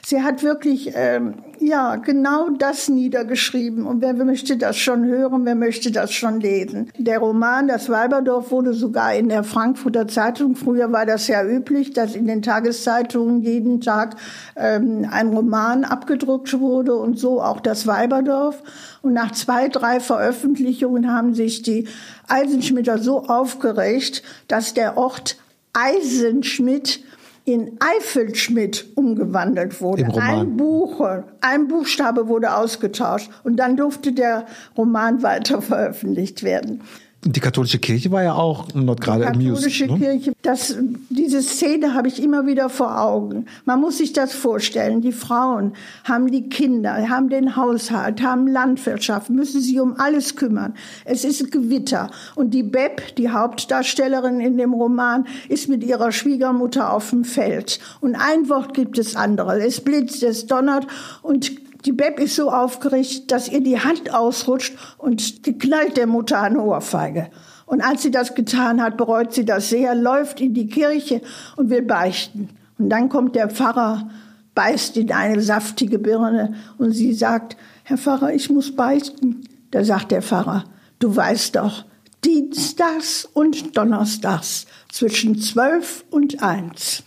Sie 0.06 0.22
hat 0.22 0.44
wirklich, 0.44 0.92
ähm, 0.96 1.36
ja, 1.64 1.96
genau 1.96 2.50
das 2.50 2.90
niedergeschrieben. 2.90 3.86
Und 3.86 4.02
wer 4.02 4.14
möchte 4.14 4.58
das 4.58 4.78
schon 4.78 5.06
hören, 5.06 5.46
wer 5.46 5.56
möchte 5.56 5.92
das 5.92 6.12
schon 6.12 6.40
lesen? 6.40 6.90
Der 6.98 7.20
Roman 7.20 7.68
Das 7.68 7.90
Weiberdorf 7.90 8.52
wurde 8.52 8.74
sogar 8.74 9.14
in 9.16 9.30
der 9.30 9.44
Frankfurter 9.44 10.08
Zeitung, 10.08 10.56
früher 10.56 10.92
war 10.92 11.06
das 11.06 11.28
ja 11.28 11.44
üblich, 11.44 11.94
dass 11.94 12.16
in 12.16 12.28
den 12.28 12.42
Tageszeitungen 12.42 13.42
jeden 13.42 13.82
Tag 13.82 14.18
ähm, 14.56 15.08
ein 15.10 15.30
Roman 15.30 15.86
abgedruckt 15.86 16.60
wurde 16.60 16.96
und 16.96 17.18
so 17.18 17.42
auch 17.42 17.62
das 17.62 17.88
Weiberdorf. 17.88 18.62
Und 19.02 19.14
nach 19.14 19.32
zwei, 19.32 19.70
drei 19.70 20.00
Veröffentlichungen 20.00 21.12
haben 21.12 21.34
sich 21.34 21.62
die 21.62 21.88
Eisenschmitter 22.28 22.98
so 22.98 23.24
aufgeregt, 23.26 24.24
dass 24.48 24.74
der 24.74 24.98
Ort 24.98 25.38
Eisenschmidt 25.74 27.04
in 27.46 27.78
Eifelschmidt 27.80 28.86
umgewandelt 28.96 29.82
wurde. 29.82 30.08
Ein 30.16 30.56
Buch, 30.56 31.06
ein 31.42 31.68
Buchstabe 31.68 32.28
wurde 32.28 32.56
ausgetauscht 32.56 33.30
und 33.44 33.58
dann 33.58 33.76
durfte 33.76 34.14
der 34.14 34.46
Roman 34.78 35.24
weiter 35.24 35.62
veröffentlicht 35.62 36.44
werden. 36.44 36.82
Die 37.26 37.40
katholische 37.40 37.80
Kirche 37.80 38.12
war 38.12 38.22
ja 38.22 38.34
auch 38.34 38.68
dort 38.74 39.00
gerade 39.00 39.24
im 39.26 39.40
News. 39.40 39.62
Die 39.62 39.66
katholische 39.66 39.88
ne? 39.88 40.00
Kirche, 40.00 40.34
das, 40.42 40.78
diese 41.10 41.42
Szene 41.42 41.94
habe 41.94 42.10
ich 42.10 42.22
immer 42.22 42.46
wieder 42.46 42.70
vor 42.70 43.00
Augen. 43.00 43.46
Man 43.66 43.80
muss 43.80 44.00
sich 44.00 44.12
das 44.12 44.34
vorstellen. 44.34 45.02
Die 45.02 45.14
Frauen 45.14 45.74
haben 46.04 46.30
die 46.30 46.50
Kinder, 46.50 47.10
haben 47.10 47.30
den 47.30 47.56
Haushalt, 47.56 48.22
haben 48.22 48.48
Landwirtschaft, 48.48 49.30
müssen 49.30 49.62
sich 49.62 49.80
um 49.80 49.96
alles 49.98 50.36
kümmern. 50.36 50.74
Es 51.06 51.24
ist 51.24 51.52
Gewitter. 51.52 52.12
Und 52.36 52.54
die 52.54 52.64
Beb, 52.64 53.16
die 53.16 53.30
Hauptdarstellerin 53.30 54.42
in 54.42 54.58
dem 54.58 54.74
Roman, 54.74 55.26
ist 55.48 55.70
mit 55.70 55.84
ihrer 55.84 56.12
Schwiegermutter 56.12 56.92
auf 56.92 57.12
dem 57.12 57.24
Feld. 57.24 57.80
Und 58.02 58.16
ein 58.16 58.50
Wort 58.50 58.74
gibt 58.74 58.98
es 58.98 59.16
andere. 59.16 59.64
Es 59.66 59.80
blitzt, 59.80 60.24
es 60.24 60.46
donnert 60.46 60.88
und 61.22 61.63
die 61.86 61.92
Beb 61.92 62.20
ist 62.20 62.36
so 62.36 62.50
aufgeregt, 62.50 63.32
dass 63.32 63.50
ihr 63.50 63.62
die 63.62 63.80
Hand 63.80 64.14
ausrutscht 64.14 64.74
und 64.98 65.46
die 65.46 65.58
knallt 65.58 65.98
der 65.98 66.08
Mutter 66.08 66.42
eine 66.42 66.62
Ohrfeige. 66.62 67.30
Und 67.66 67.82
als 67.82 68.04
sie 68.04 68.12
das 68.12 68.36
getan 68.36 68.82
hat, 68.82 68.98
bereut 68.98 69.34
sie 69.34 69.46
das 69.46 69.70
sehr, 69.70 69.96
läuft 69.96 70.40
in 70.40 70.54
die 70.54 70.68
Kirche 70.68 71.22
und 71.56 71.70
will 71.70 71.82
beichten. 71.82 72.50
Und 72.78 72.90
dann 72.90 73.10
kommt 73.10 73.36
der 73.36 73.50
Pfarrer, 73.50 74.10
beißt 74.56 74.98
in 74.98 75.12
eine 75.12 75.42
saftige 75.42 76.00
Birne 76.00 76.56
und 76.78 76.92
sie 76.92 77.14
sagt, 77.14 77.58
Herr 77.84 77.98
Pfarrer, 77.98 78.34
ich 78.34 78.50
muss 78.50 78.76
beichten. 78.76 79.42
Da 79.72 79.84
sagt 79.84 80.12
der 80.12 80.22
Pfarrer, 80.22 80.66
du 81.00 81.16
weißt 81.16 81.56
doch, 81.56 81.86
Dienstags 82.24 83.26
und 83.34 83.76
Donnerstags 83.76 84.66
zwischen 84.92 85.40
zwölf 85.40 86.06
und 86.10 86.42
eins. 86.42 87.04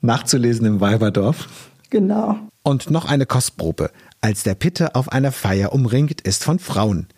Nachzulesen 0.00 0.66
im 0.66 0.80
Weiberdorf. 0.80 1.70
Genau. 1.90 2.38
Und 2.62 2.90
noch 2.90 3.06
eine 3.06 3.26
Kostprobe 3.26 3.90
als 4.20 4.42
der 4.42 4.54
Pitte 4.54 4.94
auf 4.94 5.10
einer 5.10 5.32
Feier 5.32 5.72
umringt 5.72 6.20
ist 6.20 6.44
von 6.44 6.58
Frauen. 6.58 7.08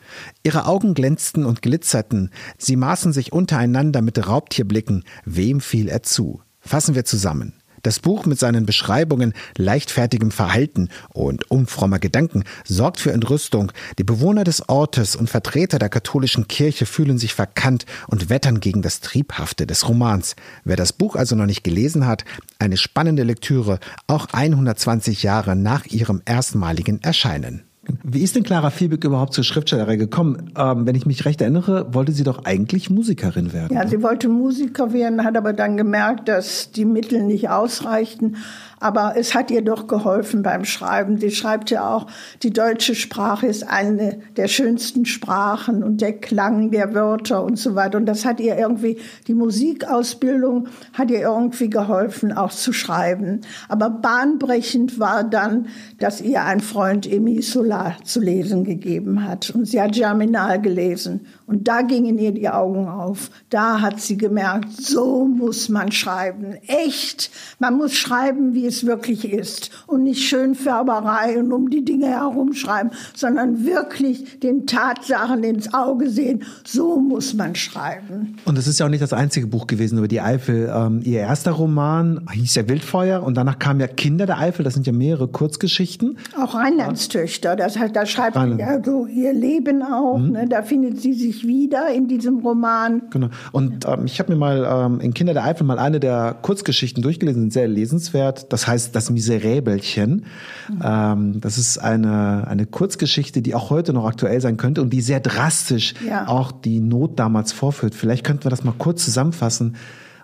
Ihre 0.42 0.66
Augen 0.66 0.94
glänzten 0.94 1.44
und 1.44 1.62
glitzerten, 1.62 2.30
sie 2.58 2.76
maßen 2.76 3.12
sich 3.12 3.32
untereinander 3.32 4.02
mit 4.02 4.26
Raubtierblicken, 4.26 5.04
wem 5.24 5.60
fiel 5.60 5.88
er 5.88 6.02
zu? 6.02 6.42
Fassen 6.60 6.94
wir 6.94 7.04
zusammen. 7.04 7.54
Das 7.82 7.98
Buch 7.98 8.26
mit 8.26 8.38
seinen 8.38 8.64
Beschreibungen 8.64 9.34
leichtfertigem 9.56 10.30
Verhalten 10.30 10.88
und 11.08 11.50
unfrommer 11.50 11.98
Gedanken 11.98 12.44
sorgt 12.64 13.00
für 13.00 13.12
Entrüstung. 13.12 13.72
Die 13.98 14.04
Bewohner 14.04 14.44
des 14.44 14.68
Ortes 14.68 15.16
und 15.16 15.28
Vertreter 15.28 15.80
der 15.80 15.88
katholischen 15.88 16.46
Kirche 16.46 16.86
fühlen 16.86 17.18
sich 17.18 17.34
verkannt 17.34 17.84
und 18.06 18.30
wettern 18.30 18.60
gegen 18.60 18.82
das 18.82 19.00
Triebhafte 19.00 19.66
des 19.66 19.88
Romans. 19.88 20.36
Wer 20.64 20.76
das 20.76 20.92
Buch 20.92 21.16
also 21.16 21.34
noch 21.34 21.46
nicht 21.46 21.64
gelesen 21.64 22.06
hat, 22.06 22.24
eine 22.60 22.76
spannende 22.76 23.24
Lektüre, 23.24 23.80
auch 24.06 24.28
120 24.32 25.24
Jahre 25.24 25.56
nach 25.56 25.86
ihrem 25.86 26.22
erstmaligen 26.24 27.02
Erscheinen. 27.02 27.64
Wie 28.04 28.22
ist 28.22 28.36
denn 28.36 28.44
Clara 28.44 28.70
Fiebig 28.70 29.02
überhaupt 29.02 29.34
zur 29.34 29.42
Schriftstellerei 29.42 29.96
gekommen? 29.96 30.52
Ähm, 30.56 30.86
wenn 30.86 30.94
ich 30.94 31.04
mich 31.04 31.24
recht 31.24 31.40
erinnere, 31.40 31.92
wollte 31.92 32.12
sie 32.12 32.22
doch 32.22 32.44
eigentlich 32.44 32.90
Musikerin 32.90 33.52
werden. 33.52 33.76
Ja, 33.76 33.88
sie 33.88 34.02
wollte 34.02 34.28
Musiker 34.28 34.92
werden, 34.92 35.24
hat 35.24 35.36
aber 35.36 35.52
dann 35.52 35.76
gemerkt, 35.76 36.28
dass 36.28 36.70
die 36.70 36.84
Mittel 36.84 37.24
nicht 37.24 37.48
ausreichten, 37.48 38.36
aber 38.82 39.14
es 39.16 39.34
hat 39.34 39.50
ihr 39.50 39.62
doch 39.62 39.86
geholfen 39.86 40.42
beim 40.42 40.64
Schreiben. 40.64 41.18
Sie 41.18 41.30
schreibt 41.30 41.70
ja 41.70 41.94
auch, 41.94 42.06
die 42.42 42.52
deutsche 42.52 42.94
Sprache 42.94 43.46
ist 43.46 43.62
eine 43.68 44.18
der 44.36 44.48
schönsten 44.48 45.06
Sprachen 45.06 45.82
und 45.82 46.00
der 46.00 46.14
Klang 46.14 46.70
der 46.70 46.92
Wörter 46.94 47.44
und 47.44 47.58
so 47.58 47.74
weiter. 47.74 47.98
Und 47.98 48.06
das 48.06 48.24
hat 48.24 48.40
ihr 48.40 48.56
irgendwie, 48.58 48.98
die 49.28 49.34
Musikausbildung 49.34 50.68
hat 50.92 51.10
ihr 51.10 51.20
irgendwie 51.20 51.70
geholfen, 51.70 52.32
auch 52.32 52.50
zu 52.50 52.72
schreiben. 52.72 53.42
Aber 53.68 53.88
bahnbrechend 53.88 54.98
war 54.98 55.22
dann, 55.22 55.68
dass 55.98 56.20
ihr 56.20 56.44
ein 56.44 56.60
Freund 56.60 57.10
Emi 57.10 57.40
Solar 57.42 57.96
zu 58.02 58.20
lesen 58.20 58.64
gegeben 58.64 59.26
hat. 59.26 59.50
Und 59.50 59.66
sie 59.66 59.80
hat 59.80 59.92
Germinal 59.92 60.60
gelesen. 60.60 61.26
Und 61.46 61.68
da 61.68 61.82
gingen 61.82 62.18
ihr 62.18 62.32
die 62.32 62.48
Augen 62.48 62.88
auf. 62.88 63.30
Da 63.50 63.80
hat 63.80 64.00
sie 64.00 64.16
gemerkt, 64.16 64.72
so 64.72 65.26
muss 65.26 65.68
man 65.68 65.92
schreiben. 65.92 66.54
Echt. 66.66 67.30
Man 67.58 67.76
muss 67.76 67.94
schreiben, 67.94 68.54
wie 68.54 68.66
es 68.66 68.71
wirklich 68.86 69.30
ist 69.30 69.70
und 69.86 70.04
nicht 70.04 70.22
Schönfärberei 70.22 71.38
und 71.38 71.52
um 71.52 71.70
die 71.70 71.84
Dinge 71.84 72.06
herumschreiben, 72.06 72.90
sondern 73.14 73.64
wirklich 73.64 74.40
den 74.40 74.66
Tatsachen 74.66 75.44
ins 75.44 75.72
Auge 75.74 76.08
sehen. 76.08 76.44
So 76.64 76.98
muss 76.98 77.34
man 77.34 77.54
schreiben. 77.54 78.36
Und 78.44 78.58
es 78.58 78.66
ist 78.66 78.80
ja 78.80 78.86
auch 78.86 78.90
nicht 78.90 79.02
das 79.02 79.12
einzige 79.12 79.46
Buch 79.46 79.66
gewesen 79.66 79.98
über 79.98 80.08
die 80.08 80.20
Eifel. 80.20 80.72
Ähm, 80.74 81.00
ihr 81.04 81.20
erster 81.20 81.52
Roman 81.52 82.26
hieß 82.32 82.54
ja 82.54 82.68
Wildfeuer 82.68 83.22
und 83.22 83.36
danach 83.36 83.58
kam 83.58 83.80
ja 83.80 83.86
Kinder 83.86 84.26
der 84.26 84.38
Eifel. 84.38 84.64
Das 84.64 84.74
sind 84.74 84.86
ja 84.86 84.92
mehrere 84.92 85.28
Kurzgeschichten. 85.28 86.18
Auch 86.40 86.54
Rheinlandstöchter. 86.54 87.56
Das 87.56 87.78
heißt, 87.78 87.94
da 87.94 88.06
schreibt 88.06 88.36
sie 88.36 88.58
ja 88.58 88.82
so 88.82 89.06
ihr 89.06 89.32
Leben 89.32 89.82
auch. 89.82 90.18
Mhm. 90.18 90.32
Ne? 90.32 90.46
Da 90.48 90.62
findet 90.62 91.00
sie 91.00 91.12
sich 91.12 91.46
wieder 91.46 91.92
in 91.94 92.08
diesem 92.08 92.38
Roman. 92.38 93.02
Genau. 93.10 93.28
Und 93.52 93.86
ähm, 93.86 94.06
ich 94.06 94.18
habe 94.18 94.32
mir 94.32 94.38
mal 94.38 94.86
ähm, 94.86 95.00
in 95.00 95.14
Kinder 95.14 95.34
der 95.34 95.44
Eifel 95.44 95.64
mal 95.64 95.78
eine 95.78 96.00
der 96.00 96.36
Kurzgeschichten 96.40 97.02
durchgelesen, 97.02 97.50
sehr 97.50 97.68
lesenswert. 97.68 98.52
Das 98.52 98.61
das 98.62 98.68
heißt 98.68 98.94
Das 98.94 99.10
Miseräbelchen. 99.10 100.26
Mhm. 100.68 100.82
Ähm, 100.82 101.40
das 101.40 101.58
ist 101.58 101.78
eine, 101.78 102.46
eine 102.46 102.66
Kurzgeschichte, 102.66 103.42
die 103.42 103.54
auch 103.54 103.70
heute 103.70 103.92
noch 103.92 104.06
aktuell 104.06 104.40
sein 104.40 104.56
könnte 104.56 104.82
und 104.82 104.90
die 104.90 105.00
sehr 105.00 105.20
drastisch 105.20 105.94
ja. 106.06 106.28
auch 106.28 106.52
die 106.52 106.80
Not 106.80 107.18
damals 107.18 107.52
vorführt. 107.52 107.94
Vielleicht 107.94 108.24
könnten 108.24 108.44
wir 108.44 108.50
das 108.50 108.64
mal 108.64 108.74
kurz 108.76 109.04
zusammenfassen, 109.04 109.76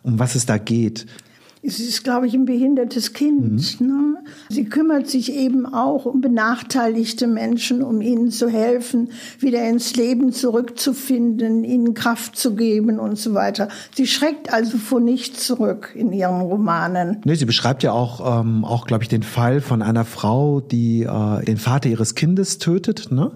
um 0.02 0.18
was 0.18 0.34
es 0.34 0.46
da 0.46 0.58
geht. 0.58 1.06
Es 1.62 1.80
ist, 1.80 2.04
glaube 2.04 2.26
ich, 2.26 2.34
ein 2.34 2.44
behindertes 2.44 3.12
Kind. 3.12 3.80
Mhm. 3.80 3.86
Ne? 3.86 4.16
Sie 4.48 4.64
kümmert 4.64 5.08
sich 5.08 5.32
eben 5.32 5.66
auch 5.66 6.04
um 6.04 6.20
benachteiligte 6.20 7.26
Menschen, 7.26 7.82
um 7.82 8.00
ihnen 8.00 8.30
zu 8.30 8.48
helfen, 8.48 9.10
wieder 9.38 9.68
ins 9.68 9.96
Leben 9.96 10.32
zurückzufinden, 10.32 11.64
ihnen 11.64 11.94
Kraft 11.94 12.36
zu 12.36 12.54
geben 12.54 12.98
und 12.98 13.18
so 13.18 13.34
weiter. 13.34 13.68
Sie 13.94 14.06
schreckt 14.06 14.52
also 14.52 14.78
vor 14.78 15.00
nichts 15.00 15.46
zurück 15.46 15.92
in 15.94 16.12
ihren 16.12 16.40
Romanen. 16.40 17.20
Nee, 17.24 17.34
sie 17.34 17.44
beschreibt 17.44 17.82
ja 17.82 17.92
auch, 17.92 18.40
ähm, 18.40 18.64
auch 18.64 18.86
glaube 18.86 19.02
ich, 19.02 19.08
den 19.08 19.22
Fall 19.22 19.60
von 19.60 19.82
einer 19.82 20.04
Frau, 20.04 20.60
die 20.60 21.02
äh, 21.02 21.44
den 21.44 21.56
Vater 21.56 21.88
ihres 21.88 22.14
Kindes 22.14 22.58
tötet. 22.58 23.10
Ne? 23.10 23.32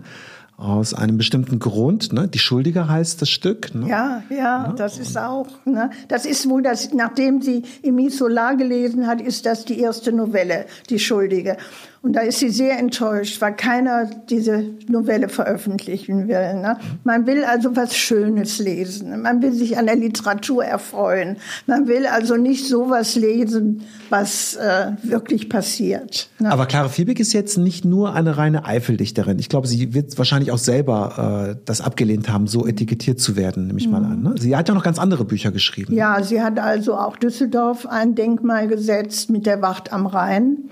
Aus 0.56 0.94
einem 0.94 1.18
bestimmten 1.18 1.59
Grund. 1.59 2.12
Ne? 2.12 2.28
Die 2.28 2.38
Schuldige 2.38 2.88
heißt 2.88 3.21
das 3.21 3.30
Stück. 3.30 3.75
Ne? 3.75 3.88
Ja, 3.88 4.23
ja, 4.30 4.37
ja, 4.37 4.73
das 4.76 4.99
ist 4.99 5.18
auch. 5.18 5.49
Ne? 5.64 5.90
Das 6.09 6.26
ist 6.26 6.49
wohl 6.49 6.62
das, 6.62 6.92
nachdem 6.92 7.42
sie 7.42 7.62
Emile 7.82 8.11
Solar 8.11 8.56
gelesen 8.56 9.06
hat, 9.06 9.21
ist 9.21 9.47
das 9.47 9.64
die 9.64 9.80
erste 9.80 10.12
Novelle, 10.12 10.66
Die 10.88 10.99
Schuldige. 10.99 11.56
Und 12.02 12.14
da 12.14 12.21
ist 12.23 12.40
sie 12.40 12.50
sehr 12.50 12.80
enttäuscht, 12.80 13.40
weil 13.40 13.54
keiner 13.54 14.11
diese 14.28 14.64
Novelle 14.88 15.28
veröffentlichen 15.28 16.26
will. 16.26 16.54
Ne? 16.54 16.76
Man 17.04 17.28
will 17.28 17.44
also 17.44 17.76
was 17.76 17.97
Schönes 17.97 18.59
lesen. 18.59 19.23
Man 19.23 19.40
will 19.40 19.52
sich 19.52 19.78
an 19.78 19.87
der 19.87 19.94
Literatur 19.94 20.64
erfreuen. 20.64 21.37
Man 21.68 21.87
will 21.87 22.06
also 22.06 22.37
nicht 22.37 22.66
sowas 22.66 23.14
lesen, 23.14 23.82
was 24.11 24.56
äh, 24.56 24.90
wirklich 25.04 25.49
passiert. 25.49 26.28
Ne? 26.40 26.50
Aber 26.50 26.66
Clara 26.66 26.88
Fiebig 26.88 27.21
ist 27.21 27.32
jetzt 27.35 27.56
nicht 27.56 27.85
nur 27.85 28.14
eine 28.14 28.37
reine 28.37 28.64
Eifeldichterin. 28.64 29.38
Ich 29.38 29.49
glaube, 29.49 29.68
sie 29.68 29.94
wird 29.94 30.18
wahrscheinlich 30.18 30.50
auch 30.50 30.59
selber 30.59 31.52
äh, 31.52 31.61
das 31.64 31.80
abgelehnt 31.80 32.28
haben, 32.28 32.49
so 32.49 32.66
etikettiert 32.66 33.21
zu 33.21 33.37
werden, 33.37 33.68
nehme 33.68 33.78
ich 33.78 33.87
mhm. 33.87 33.92
mal 33.92 34.04
an. 34.04 34.23
Ne? 34.23 34.35
Sie 34.40 34.56
hat 34.56 34.68
ja 34.68 34.75
noch 34.75 34.82
ganz 34.82 34.99
andere 34.99 35.25
Bücher 35.25 35.52
geschrieben. 35.52 35.94
Ja, 35.94 36.21
sie 36.21 36.42
hat 36.42 36.59
also 36.59 36.97
auch 36.97 37.16
Düsseldorf 37.16 37.87
ein 37.87 38.16
Denkmal 38.16 38.66
gesetzt 38.66 39.30
mit 39.30 39.47
der 39.47 39.62
Wacht 39.62 39.92
am 39.92 40.06
Rhein 40.06 40.68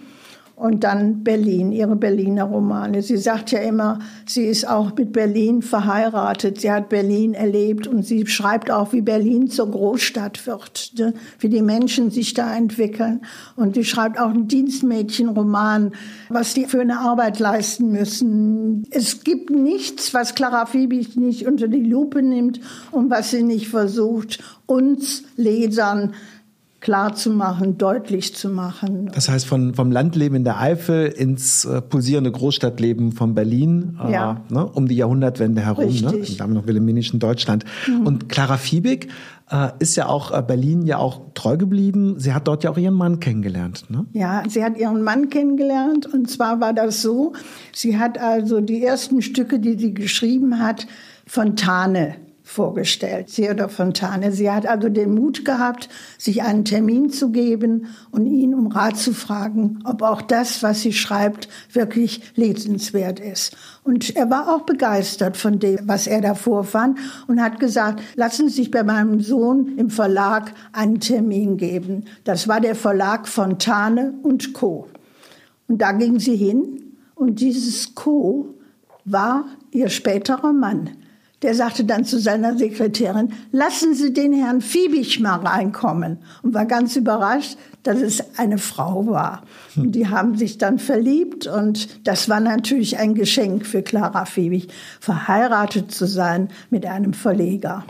und 0.60 0.84
dann 0.84 1.24
Berlin, 1.24 1.72
ihre 1.72 1.96
Berliner 1.96 2.44
Romane. 2.44 3.00
Sie 3.00 3.16
sagt 3.16 3.50
ja 3.50 3.60
immer, 3.60 3.98
sie 4.26 4.44
ist 4.44 4.68
auch 4.68 4.94
mit 4.94 5.10
Berlin 5.10 5.62
verheiratet. 5.62 6.60
Sie 6.60 6.70
hat 6.70 6.90
Berlin 6.90 7.32
erlebt 7.32 7.86
und 7.86 8.02
sie 8.04 8.26
schreibt 8.26 8.70
auch, 8.70 8.92
wie 8.92 9.00
Berlin 9.00 9.48
zur 9.48 9.70
Großstadt 9.70 10.46
wird, 10.46 10.92
ne? 10.98 11.14
wie 11.38 11.48
die 11.48 11.62
Menschen 11.62 12.10
sich 12.10 12.34
da 12.34 12.54
entwickeln. 12.54 13.22
Und 13.56 13.74
sie 13.74 13.84
schreibt 13.84 14.20
auch 14.20 14.28
einen 14.28 14.48
Dienstmädchenroman, 14.48 15.92
was 16.28 16.52
die 16.52 16.66
für 16.66 16.82
eine 16.82 16.98
Arbeit 16.98 17.38
leisten 17.38 17.90
müssen. 17.90 18.84
Es 18.90 19.24
gibt 19.24 19.48
nichts, 19.48 20.12
was 20.12 20.34
Clara 20.34 20.66
Fiebig 20.66 21.16
nicht 21.16 21.46
unter 21.46 21.68
die 21.68 21.84
Lupe 21.84 22.20
nimmt 22.20 22.60
und 22.90 23.08
was 23.08 23.30
sie 23.30 23.44
nicht 23.44 23.68
versucht, 23.68 24.40
uns 24.66 25.22
Lesern 25.36 26.12
klar 26.80 27.14
zu 27.14 27.30
machen, 27.30 27.76
deutlich 27.76 28.34
zu 28.34 28.48
machen. 28.48 29.10
Das 29.14 29.28
heißt, 29.28 29.46
von, 29.46 29.74
vom 29.74 29.92
Landleben 29.92 30.36
in 30.36 30.44
der 30.44 30.58
Eifel 30.58 31.08
ins 31.08 31.64
äh, 31.66 31.82
pulsierende 31.82 32.32
Großstadtleben 32.32 33.12
von 33.12 33.34
Berlin, 33.34 33.98
äh, 34.02 34.12
ja. 34.12 34.40
ne, 34.48 34.66
um 34.66 34.88
die 34.88 34.96
Jahrhundertwende 34.96 35.60
herum, 35.60 35.84
ne, 35.84 36.12
Richtig. 36.12 36.30
ne, 36.30 36.36
damit 36.38 36.56
noch 36.56 36.66
wilhelminischen 36.66 37.20
Deutschland. 37.20 37.64
Mhm. 37.86 38.06
Und 38.06 38.28
Clara 38.30 38.56
Fiebig 38.56 39.08
äh, 39.50 39.68
ist 39.78 39.96
ja 39.96 40.06
auch 40.06 40.30
äh, 40.32 40.42
Berlin 40.42 40.86
ja 40.86 40.96
auch 40.96 41.20
treu 41.34 41.58
geblieben. 41.58 42.18
Sie 42.18 42.32
hat 42.32 42.48
dort 42.48 42.64
ja 42.64 42.70
auch 42.70 42.78
ihren 42.78 42.94
Mann 42.94 43.20
kennengelernt. 43.20 43.84
Ne? 43.90 44.06
Ja, 44.12 44.42
sie 44.48 44.64
hat 44.64 44.78
ihren 44.78 45.02
Mann 45.02 45.28
kennengelernt 45.28 46.06
und 46.06 46.30
zwar 46.30 46.60
war 46.60 46.72
das 46.72 47.02
so, 47.02 47.34
sie 47.72 47.98
hat 47.98 48.18
also 48.18 48.60
die 48.60 48.82
ersten 48.82 49.20
Stücke, 49.20 49.58
die 49.60 49.78
sie 49.78 49.92
geschrieben 49.92 50.58
hat, 50.58 50.86
Fontane 51.26 52.16
vorgestellt, 52.50 53.28
Theodor 53.28 53.68
Fontane. 53.68 54.32
Sie 54.32 54.50
hat 54.50 54.66
also 54.66 54.88
den 54.88 55.14
Mut 55.14 55.44
gehabt, 55.44 55.88
sich 56.18 56.42
einen 56.42 56.64
Termin 56.64 57.10
zu 57.10 57.30
geben 57.30 57.86
und 58.10 58.26
ihn 58.26 58.54
um 58.54 58.66
Rat 58.66 58.96
zu 58.96 59.14
fragen, 59.14 59.78
ob 59.84 60.02
auch 60.02 60.20
das, 60.20 60.62
was 60.62 60.80
sie 60.80 60.92
schreibt, 60.92 61.48
wirklich 61.72 62.32
lesenswert 62.34 63.20
ist. 63.20 63.56
Und 63.84 64.16
er 64.16 64.28
war 64.30 64.54
auch 64.54 64.62
begeistert 64.62 65.36
von 65.36 65.60
dem, 65.60 65.78
was 65.84 66.08
er 66.08 66.20
da 66.20 66.34
vorfand 66.34 66.98
und 67.28 67.40
hat 67.40 67.60
gesagt, 67.60 68.02
lassen 68.16 68.48
Sie 68.48 68.56
sich 68.56 68.70
bei 68.70 68.82
meinem 68.82 69.20
Sohn 69.20 69.78
im 69.78 69.88
Verlag 69.88 70.52
einen 70.72 70.98
Termin 70.98 71.56
geben. 71.56 72.06
Das 72.24 72.48
war 72.48 72.60
der 72.60 72.74
Verlag 72.74 73.28
Fontane 73.28 74.14
und 74.22 74.52
Co. 74.54 74.88
Und 75.68 75.78
da 75.78 75.92
ging 75.92 76.18
sie 76.18 76.36
hin 76.36 76.96
und 77.14 77.40
dieses 77.40 77.94
Co 77.94 78.54
war 79.04 79.44
ihr 79.70 79.88
späterer 79.88 80.52
Mann. 80.52 80.90
Der 81.42 81.54
sagte 81.54 81.84
dann 81.84 82.04
zu 82.04 82.20
seiner 82.20 82.58
Sekretärin, 82.58 83.32
lassen 83.50 83.94
Sie 83.94 84.12
den 84.12 84.32
Herrn 84.32 84.60
Fiebig 84.60 85.20
mal 85.20 85.36
reinkommen. 85.36 86.18
Und 86.42 86.52
war 86.52 86.66
ganz 86.66 86.96
überrascht, 86.96 87.56
dass 87.82 88.02
es 88.02 88.38
eine 88.38 88.58
Frau 88.58 89.06
war. 89.06 89.42
Und 89.74 89.92
die 89.92 90.08
haben 90.08 90.36
sich 90.36 90.58
dann 90.58 90.78
verliebt 90.78 91.46
und 91.46 92.06
das 92.06 92.28
war 92.28 92.40
natürlich 92.40 92.98
ein 92.98 93.14
Geschenk 93.14 93.64
für 93.64 93.82
Clara 93.82 94.26
Fiebig, 94.26 94.68
verheiratet 95.00 95.90
zu 95.90 96.06
sein 96.06 96.48
mit 96.68 96.84
einem 96.84 97.14
Verleger. 97.14 97.84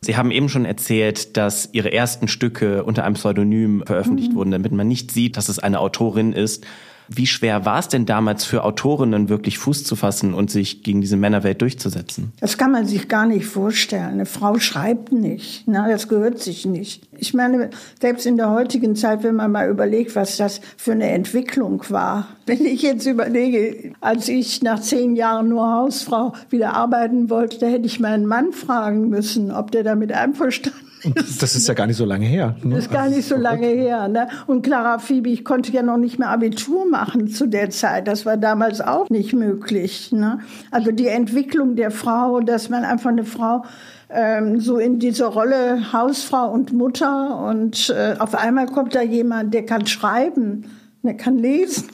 Sie 0.00 0.16
haben 0.16 0.30
eben 0.30 0.48
schon 0.48 0.64
erzählt, 0.64 1.36
dass 1.36 1.70
Ihre 1.72 1.92
ersten 1.92 2.28
Stücke 2.28 2.84
unter 2.84 3.04
einem 3.04 3.14
Pseudonym 3.14 3.82
veröffentlicht 3.86 4.32
mhm. 4.32 4.36
wurden, 4.36 4.50
damit 4.50 4.72
man 4.72 4.86
nicht 4.86 5.10
sieht, 5.10 5.36
dass 5.36 5.48
es 5.48 5.58
eine 5.58 5.80
Autorin 5.80 6.32
ist. 6.32 6.64
Wie 7.08 7.26
schwer 7.26 7.64
war 7.64 7.78
es 7.78 7.88
denn 7.88 8.06
damals 8.06 8.44
für 8.44 8.64
Autorinnen 8.64 9.28
wirklich 9.28 9.58
Fuß 9.58 9.84
zu 9.84 9.96
fassen 9.96 10.34
und 10.34 10.50
sich 10.50 10.82
gegen 10.82 11.00
diese 11.00 11.16
Männerwelt 11.16 11.62
durchzusetzen? 11.62 12.32
Das 12.40 12.58
kann 12.58 12.72
man 12.72 12.86
sich 12.86 13.08
gar 13.08 13.26
nicht 13.26 13.46
vorstellen. 13.46 14.06
Eine 14.06 14.26
Frau 14.26 14.58
schreibt 14.58 15.12
nicht. 15.12 15.64
Na, 15.66 15.88
das 15.88 16.08
gehört 16.08 16.40
sich 16.40 16.66
nicht. 16.66 17.06
Ich 17.18 17.34
meine, 17.34 17.70
selbst 18.00 18.26
in 18.26 18.36
der 18.36 18.50
heutigen 18.50 18.96
Zeit, 18.96 19.22
wenn 19.22 19.36
man 19.36 19.52
mal 19.52 19.68
überlegt, 19.68 20.16
was 20.16 20.36
das 20.36 20.60
für 20.76 20.92
eine 20.92 21.10
Entwicklung 21.10 21.82
war. 21.88 22.28
Wenn 22.46 22.64
ich 22.64 22.82
jetzt 22.82 23.06
überlege, 23.06 23.92
als 24.00 24.28
ich 24.28 24.62
nach 24.62 24.80
zehn 24.80 25.16
Jahren 25.16 25.48
nur 25.48 25.72
Hausfrau 25.72 26.32
wieder 26.50 26.74
arbeiten 26.74 27.30
wollte, 27.30 27.58
da 27.58 27.66
hätte 27.66 27.86
ich 27.86 28.00
meinen 28.00 28.26
Mann 28.26 28.52
fragen 28.52 29.08
müssen, 29.08 29.50
ob 29.50 29.70
der 29.70 29.84
damit 29.84 30.12
einverstanden 30.12 30.85
und 31.06 31.42
das 31.42 31.56
ist 31.56 31.68
ja 31.68 31.74
gar 31.74 31.86
nicht 31.86 31.96
so 31.96 32.04
lange 32.04 32.26
her. 32.26 32.56
Ne? 32.62 32.76
Das 32.76 32.84
ist 32.84 32.90
gar 32.90 33.08
nicht 33.08 33.26
so 33.26 33.36
lange 33.36 33.66
her. 33.66 34.08
Ne? 34.08 34.28
Und 34.46 34.62
Clara 34.62 34.98
Fiebig 34.98 35.44
konnte 35.44 35.72
ja 35.72 35.82
noch 35.82 35.96
nicht 35.96 36.18
mehr 36.18 36.28
Abitur 36.28 36.86
machen 36.88 37.28
zu 37.28 37.46
der 37.46 37.70
Zeit. 37.70 38.08
Das 38.08 38.26
war 38.26 38.36
damals 38.36 38.80
auch 38.80 39.08
nicht 39.10 39.32
möglich. 39.32 40.12
Ne? 40.12 40.40
Also 40.70 40.90
die 40.92 41.08
Entwicklung 41.08 41.76
der 41.76 41.90
Frau, 41.90 42.40
dass 42.40 42.68
man 42.68 42.84
einfach 42.84 43.10
eine 43.10 43.24
Frau 43.24 43.64
ähm, 44.08 44.60
so 44.60 44.78
in 44.78 44.98
diese 44.98 45.26
Rolle 45.26 45.92
Hausfrau 45.92 46.50
und 46.50 46.72
Mutter 46.72 47.38
und 47.48 47.90
äh, 47.90 48.14
auf 48.18 48.34
einmal 48.34 48.66
kommt 48.66 48.94
da 48.94 49.02
jemand, 49.02 49.52
der 49.52 49.66
kann 49.66 49.86
schreiben, 49.86 50.64
der 51.02 51.16
kann 51.16 51.38
lesen. 51.38 51.88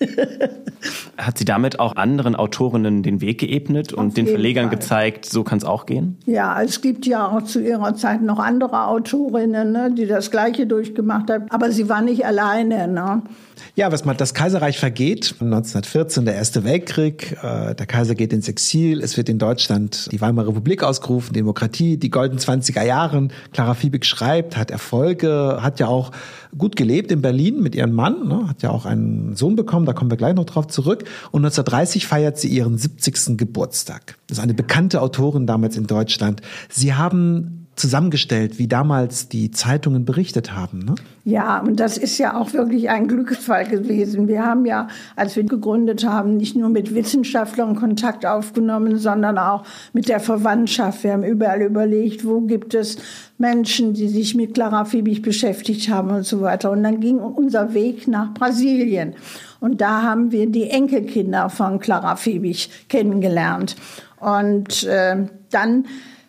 Hat 1.16 1.38
sie 1.38 1.44
damit 1.44 1.80
auch 1.80 1.96
anderen 1.96 2.34
Autorinnen 2.34 3.02
den 3.02 3.20
Weg 3.20 3.38
geebnet 3.38 3.92
und 3.92 4.08
Auf 4.08 4.14
den 4.14 4.26
Verlegern 4.26 4.68
Fall. 4.68 4.76
gezeigt, 4.76 5.26
so 5.26 5.44
kann 5.44 5.58
es 5.58 5.64
auch 5.64 5.86
gehen? 5.86 6.18
Ja, 6.26 6.60
es 6.62 6.80
gibt 6.80 7.06
ja 7.06 7.28
auch 7.28 7.42
zu 7.42 7.60
ihrer 7.60 7.94
Zeit 7.94 8.22
noch 8.22 8.38
andere 8.38 8.86
Autorinnen, 8.86 9.72
ne, 9.72 9.92
die 9.96 10.06
das 10.06 10.30
Gleiche 10.30 10.66
durchgemacht 10.66 11.30
haben. 11.30 11.46
Aber 11.50 11.70
sie 11.70 11.88
war 11.88 12.02
nicht 12.02 12.26
alleine. 12.26 12.88
Ne? 12.88 13.22
Ja, 13.76 13.90
was 13.90 14.04
man, 14.04 14.16
das 14.16 14.34
Kaiserreich 14.34 14.78
vergeht, 14.78 15.36
1914 15.40 16.24
der 16.24 16.34
Erste 16.34 16.64
Weltkrieg, 16.64 17.36
äh, 17.42 17.74
der 17.74 17.86
Kaiser 17.86 18.14
geht 18.14 18.32
ins 18.32 18.48
Exil, 18.48 19.00
es 19.00 19.16
wird 19.16 19.28
in 19.28 19.38
Deutschland 19.38 20.10
die 20.12 20.20
Weimarer 20.20 20.48
Republik 20.48 20.82
ausgerufen, 20.82 21.32
Demokratie, 21.32 21.96
die 21.96 22.10
goldenen 22.10 22.40
20er 22.40 22.84
Jahren. 22.84 23.32
Clara 23.52 23.74
Fiebig 23.74 24.04
schreibt, 24.04 24.56
hat 24.56 24.70
Erfolge, 24.70 25.58
hat 25.60 25.80
ja 25.80 25.86
auch 25.86 26.10
gut 26.56 26.76
gelebt 26.76 27.10
in 27.10 27.22
Berlin 27.22 27.62
mit 27.62 27.74
ihrem 27.74 27.92
Mann, 27.92 28.28
ne, 28.28 28.48
hat 28.48 28.62
ja 28.62 28.70
auch 28.70 28.86
einen 28.86 29.34
Sohn 29.36 29.56
bekommen, 29.56 29.86
da 29.86 29.92
kommen 29.92 30.10
wir 30.10 30.16
gleich 30.16 30.34
noch 30.34 30.44
drauf 30.44 30.68
zurück. 30.68 31.04
Und 31.30 31.44
1930 31.44 32.06
feiert 32.06 32.38
sie 32.38 32.48
ihren 32.48 32.78
70. 32.78 33.36
Geburtstag. 33.36 34.16
Das 34.26 34.38
ist 34.38 34.42
eine 34.42 34.54
bekannte 34.54 35.00
Autorin 35.00 35.46
damals 35.46 35.76
in 35.76 35.86
Deutschland. 35.86 36.40
Sie 36.68 36.94
haben 36.94 37.63
zusammengestellt, 37.76 38.58
wie 38.58 38.68
damals 38.68 39.28
die 39.28 39.50
Zeitungen 39.50 40.04
berichtet 40.04 40.54
haben. 40.54 40.80
Ne? 40.80 40.94
Ja, 41.24 41.58
und 41.60 41.80
das 41.80 41.98
ist 41.98 42.18
ja 42.18 42.36
auch 42.36 42.52
wirklich 42.52 42.90
ein 42.90 43.08
Glücksfall 43.08 43.64
gewesen. 43.66 44.28
Wir 44.28 44.44
haben 44.44 44.64
ja, 44.64 44.88
als 45.16 45.36
wir 45.36 45.44
gegründet 45.44 46.06
haben, 46.06 46.36
nicht 46.36 46.56
nur 46.56 46.68
mit 46.68 46.94
Wissenschaftlern 46.94 47.74
Kontakt 47.74 48.26
aufgenommen, 48.26 48.98
sondern 48.98 49.38
auch 49.38 49.64
mit 49.92 50.08
der 50.08 50.20
Verwandtschaft. 50.20 51.02
Wir 51.02 51.12
haben 51.12 51.24
überall 51.24 51.62
überlegt, 51.62 52.24
wo 52.24 52.42
gibt 52.42 52.74
es 52.74 52.98
Menschen, 53.38 53.94
die 53.94 54.08
sich 54.08 54.34
mit 54.34 54.54
Clara 54.54 54.84
Fiebig 54.84 55.22
beschäftigt 55.22 55.88
haben 55.88 56.10
und 56.10 56.24
so 56.24 56.40
weiter. 56.40 56.70
Und 56.70 56.82
dann 56.82 57.00
ging 57.00 57.18
unser 57.18 57.74
Weg 57.74 58.06
nach 58.06 58.32
Brasilien. 58.34 59.14
Und 59.60 59.80
da 59.80 60.02
haben 60.02 60.30
wir 60.30 60.48
die 60.48 60.70
Enkelkinder 60.70 61.48
von 61.48 61.80
Clara 61.80 62.16
Fiebig 62.16 62.70
kennengelernt. 62.88 63.76
Und 64.20 64.84
äh, 64.84 65.26
dann 65.50 65.86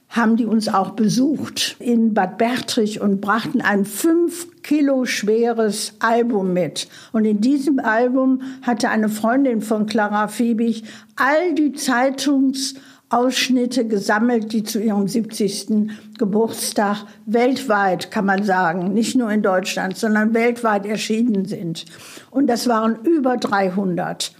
haben 0.09 0.37
die 0.37 0.45
uns 0.45 0.67
auch 0.67 0.91
besucht 0.91 1.77
in 1.79 2.13
Bad 2.13 2.37
Bertrich 2.37 3.01
und 3.01 3.21
brachten 3.21 3.61
ein 3.61 3.85
fünf 3.85 4.61
Kilo 4.61 5.05
schweres 5.05 5.93
Album 5.99 6.53
mit. 6.53 6.87
Und 7.11 7.25
in 7.25 7.41
diesem 7.41 7.79
Album 7.79 8.41
hatte 8.61 8.89
eine 8.89 9.09
Freundin 9.09 9.61
von 9.61 9.87
Clara 9.87 10.27
Fiebig 10.27 10.83
all 11.15 11.53
die 11.53 11.73
Zeitungsausschnitte 11.73 13.87
gesammelt, 13.87 14.53
die 14.53 14.63
zu 14.63 14.81
ihrem 14.81 15.07
70. 15.07 15.89
Geburtstag 16.17 17.05
weltweit, 17.25 18.09
kann 18.09 18.25
man 18.25 18.43
sagen, 18.43 18.93
nicht 18.93 19.15
nur 19.15 19.31
in 19.31 19.41
Deutschland, 19.41 19.97
sondern 19.97 20.33
weltweit 20.33 20.85
erschienen 20.85 21.45
sind. 21.45 21.85
Und 22.31 22.47
das 22.47 22.67
waren 22.67 22.99
über 23.03 23.37
300. 23.37 24.33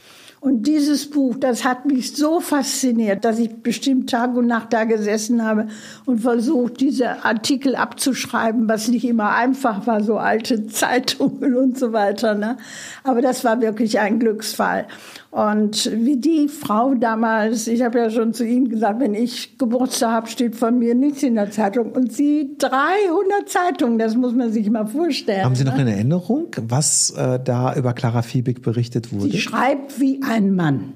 Und 0.46 0.68
dieses 0.68 1.10
Buch, 1.10 1.38
das 1.40 1.66
hat 1.66 1.88
mich 1.88 2.16
so 2.16 2.40
fasziniert, 2.40 3.26
dass 3.26 3.40
ich 3.40 3.64
bestimmt 3.64 4.12
Tag 4.12 4.36
und 4.38 4.46
Nacht 4.46 4.74
da 4.74 4.84
gesessen 4.84 5.44
habe 5.44 5.66
und 6.06 6.20
versucht, 6.20 6.82
diese 6.82 7.26
Artikel 7.26 7.76
abzuschreiben, 7.76 8.70
was 8.70 8.88
nicht 8.88 9.06
immer 9.06 9.32
einfach 9.32 9.88
war, 9.88 10.04
so 10.04 10.18
alte 10.18 10.68
Zeitungen 10.68 11.56
und 11.56 11.80
so 11.80 11.94
weiter. 11.94 12.36
Ne? 12.36 12.58
Aber 13.04 13.24
das 13.24 13.44
war 13.44 13.60
wirklich 13.60 14.00
ein 14.00 14.20
Glücksfall. 14.20 14.86
Und 15.32 15.92
wie 15.92 16.16
die 16.16 16.48
Frau 16.48 16.94
damals, 16.94 17.68
ich 17.68 17.82
habe 17.82 17.98
ja 17.98 18.10
schon 18.10 18.34
zu 18.34 18.46
Ihnen 18.46 18.70
gesagt, 18.70 19.02
wenn 19.02 19.14
ich 19.14 19.58
Geburtstag 19.58 20.12
habe, 20.12 20.28
steht 20.28 20.56
von 20.56 20.80
mir 20.80 20.96
nichts 20.96 21.24
in 21.24 21.36
der 21.36 21.52
Zeitung. 21.52 21.92
Und 21.92 22.14
sie 22.14 22.56
300 22.58 23.50
Zeitungen, 23.50 24.00
das 24.00 24.16
muss 24.16 24.34
man 24.34 24.54
sich 24.54 24.70
mal 24.70 24.86
vorstellen. 24.86 25.44
Haben 25.44 25.56
Sie 25.56 25.66
noch 25.66 25.74
ne? 25.74 25.82
eine 25.82 25.96
Erinnerung, 25.96 26.52
was 26.62 27.10
äh, 27.18 27.38
da 27.44 27.76
über 27.76 27.92
Clara 27.92 28.22
Fiebig 28.22 28.62
berichtet 28.62 29.12
wurde? 29.12 29.32
Sie 29.32 29.42
schreibt 29.42 30.00
wie 30.00 30.22
ein 30.24 30.35
Mann. 30.42 30.94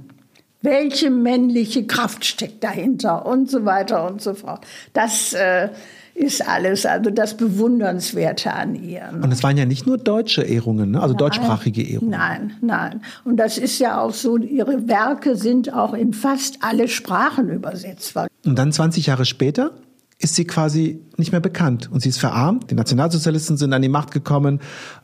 Welche 0.61 1.09
männliche 1.09 1.85
Kraft 1.87 2.25
steckt 2.25 2.63
dahinter 2.63 3.25
und 3.25 3.49
so 3.49 3.63
weiter 3.63 4.05
und 4.05 4.21
so 4.21 4.33
fort. 4.33 4.65
Das 4.93 5.31
äh, 5.33 5.69
ist 6.19 6.45
alles, 6.45 6.85
also 6.85 7.09
das 7.11 7.37
Bewundernswerte 7.37 8.51
an 8.53 8.75
ihr. 8.75 9.09
Ne? 9.11 9.21
Und 9.23 9.31
es 9.31 9.41
waren 9.41 9.55
ja 9.55 9.65
nicht 9.65 9.87
nur 9.87 9.97
deutsche 9.97 10.41
Ehrungen, 10.41 10.91
ne? 10.91 11.01
also 11.01 11.13
nein, 11.13 11.19
deutschsprachige 11.19 11.81
Ehrungen. 11.81 12.11
Nein, 12.11 12.53
nein. 12.59 13.01
Und 13.23 13.37
das 13.37 13.57
ist 13.57 13.79
ja 13.79 14.01
auch 14.01 14.13
so, 14.13 14.35
ihre 14.35 14.89
Werke 14.89 15.37
sind 15.37 15.73
auch 15.73 15.93
in 15.93 16.11
fast 16.11 16.57
alle 16.61 16.89
Sprachen 16.89 17.47
übersetzt 17.49 18.15
worden. 18.15 18.27
Und 18.45 18.59
dann 18.59 18.73
20 18.73 19.05
Jahre 19.05 19.23
später 19.23 19.71
ist 20.21 20.35
sie 20.35 20.43
quasi 20.43 21.01
nicht 21.15 21.31
mehr 21.31 21.39
bekannt 21.39 21.89
und 21.91 22.01
sie 22.01 22.09
ist 22.09 22.19
verarmt. 22.19 22.69
Die 22.71 22.75
Nationalsozialisten 22.75 23.55
sind 23.55 23.71
an 23.71 23.81
die 23.81 23.87
Macht 23.87 24.11
gekommen. 24.11 24.59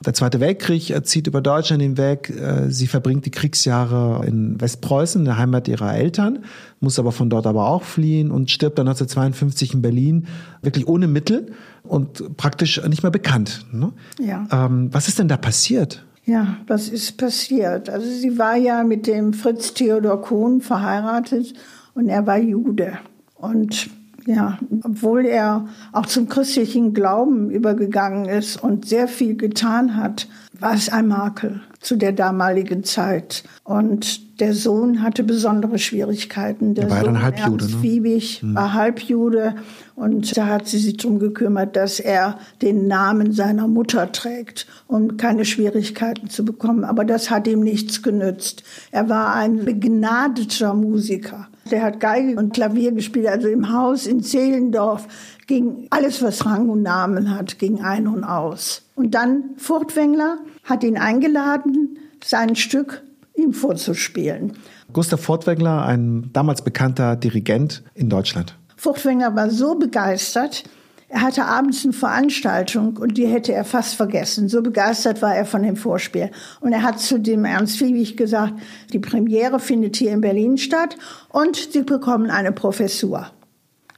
Der 0.06 0.14
Zweite 0.14 0.42
Weltkrieg 0.42 0.94
zieht 1.06 1.28
über 1.28 1.40
Deutschland 1.40 1.82
hinweg. 1.82 2.30
Äh, 2.30 2.70
sie 2.70 2.88
verbringt 2.88 3.26
die 3.26 3.32
Kriegsjahre 3.32 4.26
in 4.26 4.60
Westpreußen, 4.60 5.22
in 5.22 5.26
der 5.26 5.38
Heimat 5.38 5.70
ihrer 5.70 5.96
Eltern, 5.96 6.40
muss 6.82 7.00
aber 7.00 7.14
von 7.14 7.30
dort 7.30 7.48
aber 7.48 7.70
auch 7.70 7.84
fliehen 7.84 8.30
und 8.30 8.52
stirbt 8.52 8.78
dann 8.78 8.90
1952 8.90 9.76
in 9.76 9.82
Berlin, 9.82 10.28
wirklich 10.62 10.86
ohne 10.86 11.08
Mittel 11.08 11.54
und 11.84 12.36
praktisch 12.36 12.84
nicht 12.86 13.04
mehr 13.04 13.12
bekannt. 13.12 13.66
Ne? 13.72 13.94
Ja. 14.20 14.48
Ähm, 14.52 14.90
was 14.92 15.08
ist 15.08 15.18
denn 15.18 15.30
da 15.30 15.38
passiert? 15.38 16.04
Ja, 16.26 16.58
was 16.68 16.90
ist 16.90 17.18
passiert? 17.18 17.90
Also 17.90 18.06
sie 18.06 18.38
war 18.38 18.58
ja 18.58 18.84
mit 18.84 19.08
dem 19.08 19.32
Fritz 19.32 19.74
Theodor 19.74 20.22
Kohn 20.22 20.60
verheiratet 20.60 21.54
und 21.94 22.10
er 22.10 22.28
war 22.28 22.38
Jude. 22.38 22.98
Und 23.36 23.90
ja, 24.26 24.58
obwohl 24.84 25.26
er 25.26 25.68
auch 25.92 26.06
zum 26.08 26.28
christlichen 26.28 26.94
Glauben 26.94 27.50
übergegangen 27.50 28.26
ist 28.26 28.62
und 28.62 28.86
sehr 28.86 29.08
viel 29.08 29.36
getan 29.36 29.96
hat, 29.96 30.28
war 30.60 30.74
es 30.74 30.90
ein 30.90 31.08
Makel 31.08 31.62
zu 31.80 31.96
der 31.96 32.12
damaligen 32.12 32.84
Zeit. 32.84 33.44
Und 33.64 34.40
der 34.40 34.54
Sohn 34.54 35.04
hatte 35.04 35.24
besondere 35.24 35.78
Schwierigkeiten. 35.78 36.74
Der, 36.74 36.90
war 36.90 37.04
Sohn, 37.04 37.14
dann 37.14 37.24
Halbjude, 37.24 37.66
Ernst 37.66 37.76
ne? 37.76 37.82
Fiebig, 37.82 38.42
hm. 38.42 38.56
war 38.56 38.74
Halbjude. 38.74 39.56
Und 39.96 40.36
da 40.36 40.48
hat 40.48 40.68
sie 40.68 40.80
sich 40.80 40.98
darum 40.98 41.20
gekümmert, 41.20 41.76
dass 41.76 42.00
er 42.00 42.40
den 42.62 42.88
Namen 42.88 43.32
seiner 43.32 43.68
Mutter 43.68 44.12
trägt, 44.12 44.68
um 44.88 45.18
keine 45.18 45.46
Schwierigkeiten 45.46 46.30
zu 46.30 46.44
bekommen. 46.44 46.84
Aber 46.84 47.06
das 47.06 47.30
hat 47.30 47.48
ihm 47.48 47.60
nichts 47.60 48.02
genützt. 48.02 48.64
Er 48.92 49.08
war 49.08 49.36
ein 49.36 49.64
begnadeter 49.64 50.74
Musiker. 50.74 51.48
Der 51.72 51.82
hat 51.82 52.00
Geige 52.00 52.40
und 52.40 52.54
Klavier 52.54 52.92
gespielt, 52.92 53.26
also 53.26 53.48
im 53.48 53.74
Haus 53.74 54.06
in 54.06 54.22
Zehlendorf 54.22 55.08
ging 55.48 55.88
alles, 55.90 56.22
was 56.22 56.46
Rang 56.46 56.70
und 56.70 56.84
Namen 56.84 57.36
hat, 57.36 57.58
ging 57.58 57.82
ein 57.82 58.08
und 58.08 58.24
aus. 58.24 58.84
Und 58.94 59.16
dann 59.16 59.56
Furtwängler 59.58 60.38
hat 60.64 60.84
ihn 60.84 60.98
eingeladen, 60.98 61.98
sein 62.24 62.56
Stück 62.56 63.02
ihm 63.36 63.54
vorzuspielen. 63.54 64.54
Gustav 64.94 65.22
Furtwängler, 65.22 65.86
ein 65.86 66.30
damals 66.34 66.62
bekannter 66.62 67.16
Dirigent 67.16 67.84
in 67.96 68.10
Deutschland. 68.10 68.56
Furtwängler 68.78 69.36
war 69.36 69.50
so 69.50 69.76
begeistert, 69.76 70.64
er 71.08 71.22
hatte 71.22 71.46
abends 71.46 71.84
eine 71.84 71.94
Veranstaltung 71.94 72.98
und 72.98 73.18
die 73.18 73.28
hätte 73.28 73.54
er 73.54 73.64
fast 73.64 73.96
vergessen. 73.96 74.50
So 74.50 74.62
begeistert 74.62 75.22
war 75.22 75.36
er 75.36 75.46
von 75.46 75.62
dem 75.62 75.76
Vorspiel. 75.76 76.32
Und 76.62 76.74
er 76.74 76.82
hat 76.82 77.00
zu 77.00 77.20
dem 77.20 77.46
Ernst 77.46 77.78
Fiebig 77.78 78.18
gesagt, 78.18 78.54
die 78.92 79.00
Premiere 79.00 79.60
findet 79.60 79.96
hier 79.98 80.12
in 80.12 80.22
Berlin 80.22 80.58
statt 80.58 80.98
und 81.30 81.56
Sie 81.56 81.84
bekommen 81.84 82.32
eine 82.32 82.52
Professur. 82.52 83.32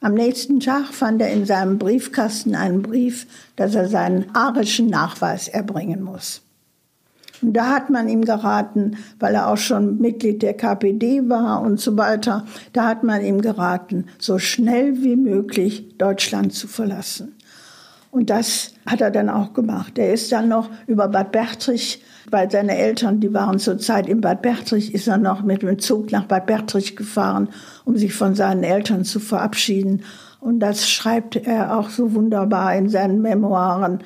Am 0.01 0.13
nächsten 0.13 0.59
Tag 0.59 0.93
fand 0.93 1.21
er 1.21 1.31
in 1.31 1.45
seinem 1.45 1.79
Briefkasten 1.79 2.55
einen 2.55 2.81
Brief, 2.81 3.25
dass 3.55 3.73
er 3.73 3.87
seinen 3.87 4.35
arischen 4.35 4.87
Nachweis 4.87 5.47
erbringen 5.47 6.03
muss. 6.03 6.46
Und 7.41 7.53
da 7.53 7.67
hat 7.67 7.89
man 7.89 8.09
ihm 8.09 8.25
geraten, 8.25 8.97
weil 9.19 9.35
er 9.35 9.47
auch 9.47 9.57
schon 9.57 9.99
Mitglied 9.99 10.41
der 10.41 10.53
KPD 10.53 11.29
war 11.29 11.61
und 11.61 11.79
so 11.79 11.97
weiter, 11.97 12.45
da 12.73 12.87
hat 12.87 13.03
man 13.03 13.23
ihm 13.23 13.41
geraten, 13.41 14.05
so 14.17 14.39
schnell 14.39 15.03
wie 15.03 15.15
möglich 15.15 15.97
Deutschland 15.97 16.53
zu 16.53 16.67
verlassen. 16.67 17.37
Und 18.09 18.29
das 18.29 18.73
hat 18.85 19.01
er 19.01 19.11
dann 19.11 19.29
auch 19.29 19.53
gemacht. 19.53 19.99
Er 19.99 20.13
ist 20.13 20.31
dann 20.31 20.47
noch 20.47 20.69
über 20.87 21.07
Bad 21.07 21.31
Bertrich, 21.31 22.03
weil 22.31 22.49
seine 22.49 22.77
Eltern, 22.77 23.19
die 23.19 23.33
waren 23.33 23.59
zurzeit 23.59 24.07
in 24.07 24.21
Bad 24.21 24.41
Bertrich, 24.41 24.93
ist 24.93 25.07
er 25.07 25.17
noch 25.17 25.43
mit 25.43 25.61
dem 25.61 25.77
Zug 25.77 26.11
nach 26.11 26.25
Bad 26.25 26.47
Bertrich 26.47 26.95
gefahren, 26.95 27.49
um 27.85 27.95
sich 27.95 28.13
von 28.13 28.33
seinen 28.33 28.63
Eltern 28.63 29.03
zu 29.03 29.19
verabschieden. 29.19 30.03
Und 30.39 30.59
das 30.59 30.89
schreibt 30.89 31.35
er 31.35 31.77
auch 31.77 31.89
so 31.89 32.13
wunderbar 32.13 32.75
in 32.75 32.89
seinen 32.89 33.21
Memoiren 33.21 33.99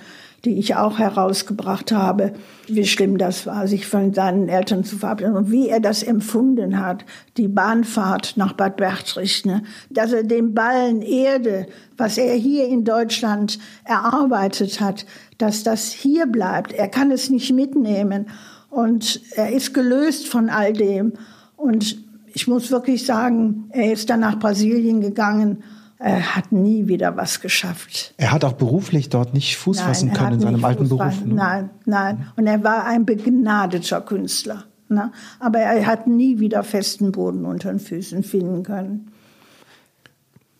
die 0.45 0.58
ich 0.58 0.75
auch 0.75 0.97
herausgebracht 0.97 1.91
habe, 1.91 2.34
wie 2.67 2.86
schlimm 2.86 3.17
das 3.17 3.45
war, 3.45 3.67
sich 3.67 3.86
von 3.86 4.13
seinen 4.13 4.49
Eltern 4.49 4.84
zu 4.84 4.97
verabschieden 4.97 5.36
und 5.36 5.51
wie 5.51 5.69
er 5.69 5.80
das 5.80 6.01
empfunden 6.01 6.80
hat, 6.80 7.06
die 7.38 7.47
Bahnfahrt 7.47 8.38
nach 8.38 8.54
Bad 8.54 8.77
Bertrich, 8.77 9.45
ne? 9.45 9.63
dass 9.89 10.13
er 10.13 10.23
den 10.23 10.54
Ballen 10.56 11.01
Erde, 11.01 11.67
was 11.95 12.17
er 12.17 12.34
hier 12.34 12.67
in 12.67 12.84
Deutschland 12.84 13.60
erarbeitet 13.84 14.82
hat, 14.82 15.06
dass 15.38 15.63
das 15.63 15.91
hier 15.91 16.25
bleibt. 16.25 16.73
Er 16.73 16.88
kann 16.88 17.12
es 17.12 17.30
nicht 17.30 17.54
mitnehmen 17.54 18.27
und 18.69 19.21
er 19.36 19.51
ist 19.51 19.73
gelöst 19.73 20.27
von 20.27 20.49
all 20.49 20.73
dem 20.73 21.13
und 21.56 22.04
ich 22.34 22.47
muss 22.47 22.71
wirklich 22.71 23.06
sagen, 23.06 23.69
er 23.71 23.91
ist 23.91 24.10
dann 24.10 24.21
nach 24.21 24.39
Brasilien 24.39 25.01
gegangen 25.01 25.63
er 26.03 26.35
hat 26.35 26.51
nie 26.51 26.87
wieder 26.87 27.15
was 27.15 27.41
geschafft. 27.41 28.13
Er 28.17 28.31
hat 28.31 28.43
auch 28.43 28.53
beruflich 28.53 29.09
dort 29.09 29.33
nicht 29.33 29.57
Fuß 29.57 29.77
nein, 29.77 29.85
fassen 29.85 30.13
können 30.13 30.33
in 30.33 30.39
seinem 30.39 30.65
alten 30.65 30.89
Beruf. 30.89 31.23
Ne? 31.23 31.35
Nein, 31.35 31.69
nein. 31.85 32.27
Und 32.35 32.47
er 32.47 32.63
war 32.63 32.85
ein 32.85 33.05
begnadeter 33.05 34.01
Künstler. 34.01 34.65
Ne? 34.89 35.11
Aber 35.39 35.59
er 35.59 35.85
hat 35.85 36.07
nie 36.07 36.39
wieder 36.39 36.63
festen 36.63 37.11
Boden 37.11 37.45
unter 37.45 37.69
den 37.69 37.79
Füßen 37.79 38.23
finden 38.23 38.63
können. 38.63 39.11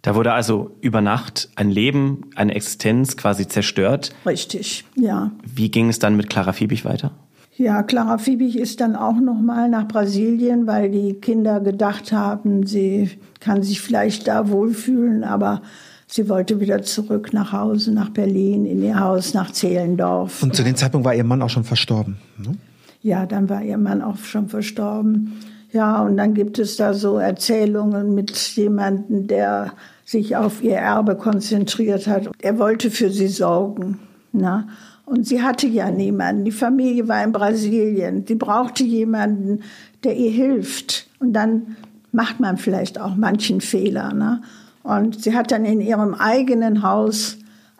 Da 0.04 0.16
wurde 0.16 0.34
also 0.34 0.76
über 0.82 1.02
Nacht 1.02 1.50
ein 1.56 1.70
Leben, 1.70 2.30
eine 2.36 2.56
Existenz 2.56 3.18
quasi 3.18 3.48
zerstört. 3.48 4.14
Richtig, 4.26 4.86
ja. 4.96 5.32
Wie 5.44 5.70
ging 5.70 5.90
es 5.90 6.00
dann 6.00 6.16
mit 6.16 6.30
Clara 6.30 6.54
Fiebig 6.54 6.86
weiter? 6.86 7.12
Ja, 7.58 7.84
Clara 7.84 8.18
Fiebig 8.18 8.58
ist 8.58 8.80
dann 8.80 8.96
auch 8.96 9.20
noch 9.20 9.40
mal 9.40 9.70
nach 9.70 9.88
Brasilien, 9.88 10.68
weil 10.68 10.90
die 10.90 11.16
Kinder 11.16 11.60
gedacht 11.60 12.12
haben, 12.12 12.66
sie 12.66 13.10
kann 13.40 13.62
sich 13.62 13.82
vielleicht 13.82 14.28
da 14.28 14.50
wohlfühlen, 14.50 15.24
aber 15.26 15.62
sie 16.08 16.30
wollte 16.30 16.62
wieder 16.62 16.82
zurück 16.82 17.34
nach 17.34 17.52
Hause, 17.52 17.92
nach 17.92 18.10
Berlin, 18.10 18.66
in 18.66 18.82
ihr 18.82 19.00
Haus, 19.00 19.34
nach 19.34 19.52
Zehlendorf. 19.52 20.42
Und 20.42 20.56
zu 20.56 20.64
dem 20.64 20.76
Zeitpunkt 20.76 21.06
war 21.06 21.14
ihr 21.14 21.26
Mann 21.26 21.42
auch 21.42 21.50
schon 21.50 21.66
verstorben? 21.66 22.18
Ne? 22.38 22.56
Ja, 23.02 23.26
dann 23.26 23.50
war 23.50 23.62
ihr 23.62 23.78
Mann 23.78 24.02
auch 24.02 24.18
schon 24.18 24.48
verstorben. 24.48 25.34
Ja, 25.74 26.02
und 26.04 26.18
dann 26.18 26.34
gibt 26.34 26.58
es 26.58 26.78
da 26.78 26.94
so 26.94 27.18
Erzählungen 27.18 28.16
mit 28.16 28.32
jemandem, 28.56 29.28
der 29.28 29.74
sich 30.06 30.36
auf 30.36 30.62
ihr 30.62 30.76
Erbe 30.76 31.16
konzentriert 31.16 32.08
hat. 32.08 32.30
Er 32.42 32.60
wollte 32.60 32.92
für 32.92 33.10
sie 33.10 33.30
sorgen. 33.30 34.00
Na? 34.34 34.68
Und 35.12 35.28
sie 35.28 35.44
hatte 35.44 35.68
ja 35.68 35.92
niemanden. 35.92 36.46
Die 36.46 36.54
Familie 36.54 37.10
war 37.10 37.22
in 37.22 37.34
Brasilien. 37.34 38.24
Sie 38.26 38.36
brauchte 38.36 38.86
jemanden, 38.86 39.60
der 40.06 40.16
ihr 40.16 40.32
hilft. 40.32 41.06
Und 41.20 41.34
dann 41.34 41.76
macht 42.14 42.40
man 42.40 42.56
vielleicht 42.56 42.98
auch 42.98 43.18
manchen 43.18 43.60
Fehler. 43.60 44.14
Ne? 44.14 44.42
Und 44.84 45.22
sie 45.22 45.36
hat 45.36 45.52
dann 45.52 45.66
in 45.66 45.82
ihrem 45.82 46.14
eigenen 46.14 46.82
Haus 46.82 47.38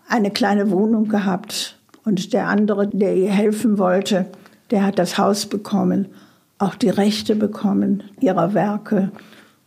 eine 0.10 0.32
kleine 0.32 0.72
Wohnung 0.72 1.08
gehabt. 1.08 1.78
Und 2.04 2.34
der 2.34 2.50
andere, 2.50 2.90
der 2.90 3.16
ihr 3.16 3.32
helfen 3.32 3.78
wollte, 3.78 4.26
der 4.70 4.86
hat 4.86 5.00
das 5.00 5.18
Haus 5.18 5.46
bekommen, 5.46 6.10
auch 6.58 6.76
die 6.76 6.90
Rechte 6.90 7.38
bekommen 7.38 8.04
ihrer 8.20 8.54
Werke. 8.54 9.10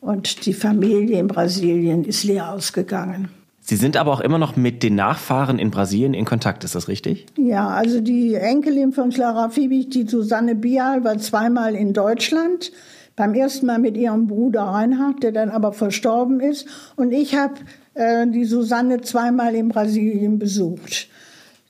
Und 0.02 0.44
die 0.44 0.52
Familie 0.52 1.18
in 1.18 1.28
Brasilien 1.28 2.04
ist 2.04 2.24
leer 2.24 2.52
ausgegangen. 2.52 3.30
Sie 3.66 3.76
sind 3.76 3.96
aber 3.96 4.12
auch 4.12 4.20
immer 4.20 4.36
noch 4.36 4.56
mit 4.56 4.82
den 4.82 4.94
Nachfahren 4.94 5.58
in 5.58 5.70
Brasilien 5.70 6.12
in 6.12 6.26
Kontakt, 6.26 6.64
ist 6.64 6.74
das 6.74 6.86
richtig? 6.86 7.24
Ja, 7.38 7.68
also 7.68 8.02
die 8.02 8.34
Enkelin 8.34 8.92
von 8.92 9.08
Clara 9.08 9.48
Fiebig, 9.48 9.88
die 9.88 10.06
Susanne 10.06 10.54
Bial, 10.54 11.02
war 11.02 11.16
zweimal 11.16 11.74
in 11.74 11.94
Deutschland. 11.94 12.72
Beim 13.16 13.32
ersten 13.32 13.64
Mal 13.64 13.78
mit 13.78 13.96
ihrem 13.96 14.26
Bruder 14.26 14.64
Reinhard, 14.64 15.22
der 15.22 15.32
dann 15.32 15.48
aber 15.48 15.72
verstorben 15.72 16.40
ist. 16.40 16.68
Und 16.96 17.12
ich 17.12 17.36
habe 17.36 17.54
äh, 17.94 18.26
die 18.26 18.44
Susanne 18.44 19.00
zweimal 19.00 19.54
in 19.54 19.70
Brasilien 19.70 20.38
besucht. 20.38 21.08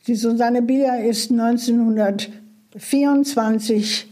Die 0.08 0.16
Susanne 0.16 0.62
Bial 0.62 1.04
ist 1.04 1.30
1924 1.30 4.10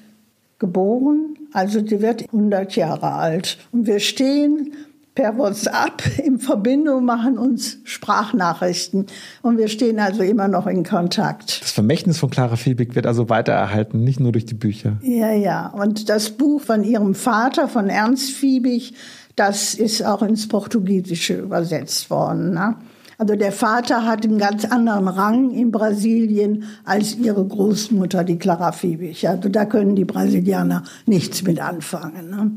geboren, 0.61 1.35
Also 1.53 1.81
die 1.81 2.01
wird 2.01 2.27
100 2.27 2.77
Jahre 2.77 3.15
alt. 3.15 3.59
Und 3.73 3.89
wir 3.89 3.99
stehen 3.99 4.73
per 5.15 5.37
WhatsApp 5.37 6.03
in 6.25 6.39
Verbindung, 6.39 7.05
machen 7.05 7.39
uns 7.39 7.79
Sprachnachrichten. 7.85 9.07
Und 9.43 9.59
wir 9.59 9.69
stehen 9.69 9.99
also 9.99 10.23
immer 10.23 10.49
noch 10.49 10.67
in 10.67 10.85
Kontakt. 10.85 11.63
Das 11.63 11.73
Vermächtnis 11.73 12.19
von 12.19 12.31
Clara 12.31 12.57
Fiebig 12.57 12.95
wird 12.95 13.07
also 13.07 13.29
weiter 13.29 13.53
erhalten, 13.53 14.05
nicht 14.05 14.21
nur 14.21 14.33
durch 14.33 14.47
die 14.47 14.55
Bücher. 14.55 14.97
Ja, 15.03 15.33
ja. 15.33 15.69
Und 15.69 16.09
das 16.09 16.31
Buch 16.31 16.63
von 16.63 16.85
ihrem 16.85 17.15
Vater, 17.15 17.69
von 17.69 17.89
Ernst 17.89 18.31
Fiebig, 18.31 18.95
das 19.37 19.75
ist 19.75 20.05
auch 20.05 20.23
ins 20.23 20.49
Portugiesische 20.49 21.35
übersetzt 21.35 22.11
worden. 22.11 22.55
Ne? 22.55 22.77
Also 23.19 23.37
der 23.37 23.53
Vater 23.53 24.05
hat 24.05 24.25
einen 24.25 24.39
ganz 24.39 24.65
anderen 24.65 25.09
Rang 25.09 25.51
in 25.51 25.71
Brasilien 25.71 26.65
als 26.85 27.17
ihre 27.17 27.45
Großmutter, 27.45 28.25
die 28.25 28.39
Clara 28.39 28.73
Fiebig. 28.73 29.29
Also 29.29 29.49
da 29.49 29.65
können 29.65 29.95
die 29.95 30.05
Brasilianer 30.05 30.85
nichts 31.07 31.43
mit 31.43 31.61
anfangen. 31.61 32.31
Ne? 32.31 32.51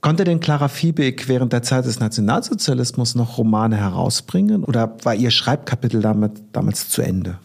Konnte 0.00 0.24
denn 0.24 0.40
Clara 0.40 0.68
Fiebig 0.68 1.28
während 1.28 1.52
der 1.52 1.62
Zeit 1.62 1.84
des 1.84 2.00
Nationalsozialismus 2.00 3.14
noch 3.14 3.36
Romane 3.36 3.76
herausbringen 3.76 4.64
oder 4.64 4.96
war 5.02 5.14
ihr 5.14 5.30
Schreibkapitel 5.30 6.00
damit, 6.00 6.32
damals 6.52 6.88
zu 6.88 7.02
Ende? 7.02 7.38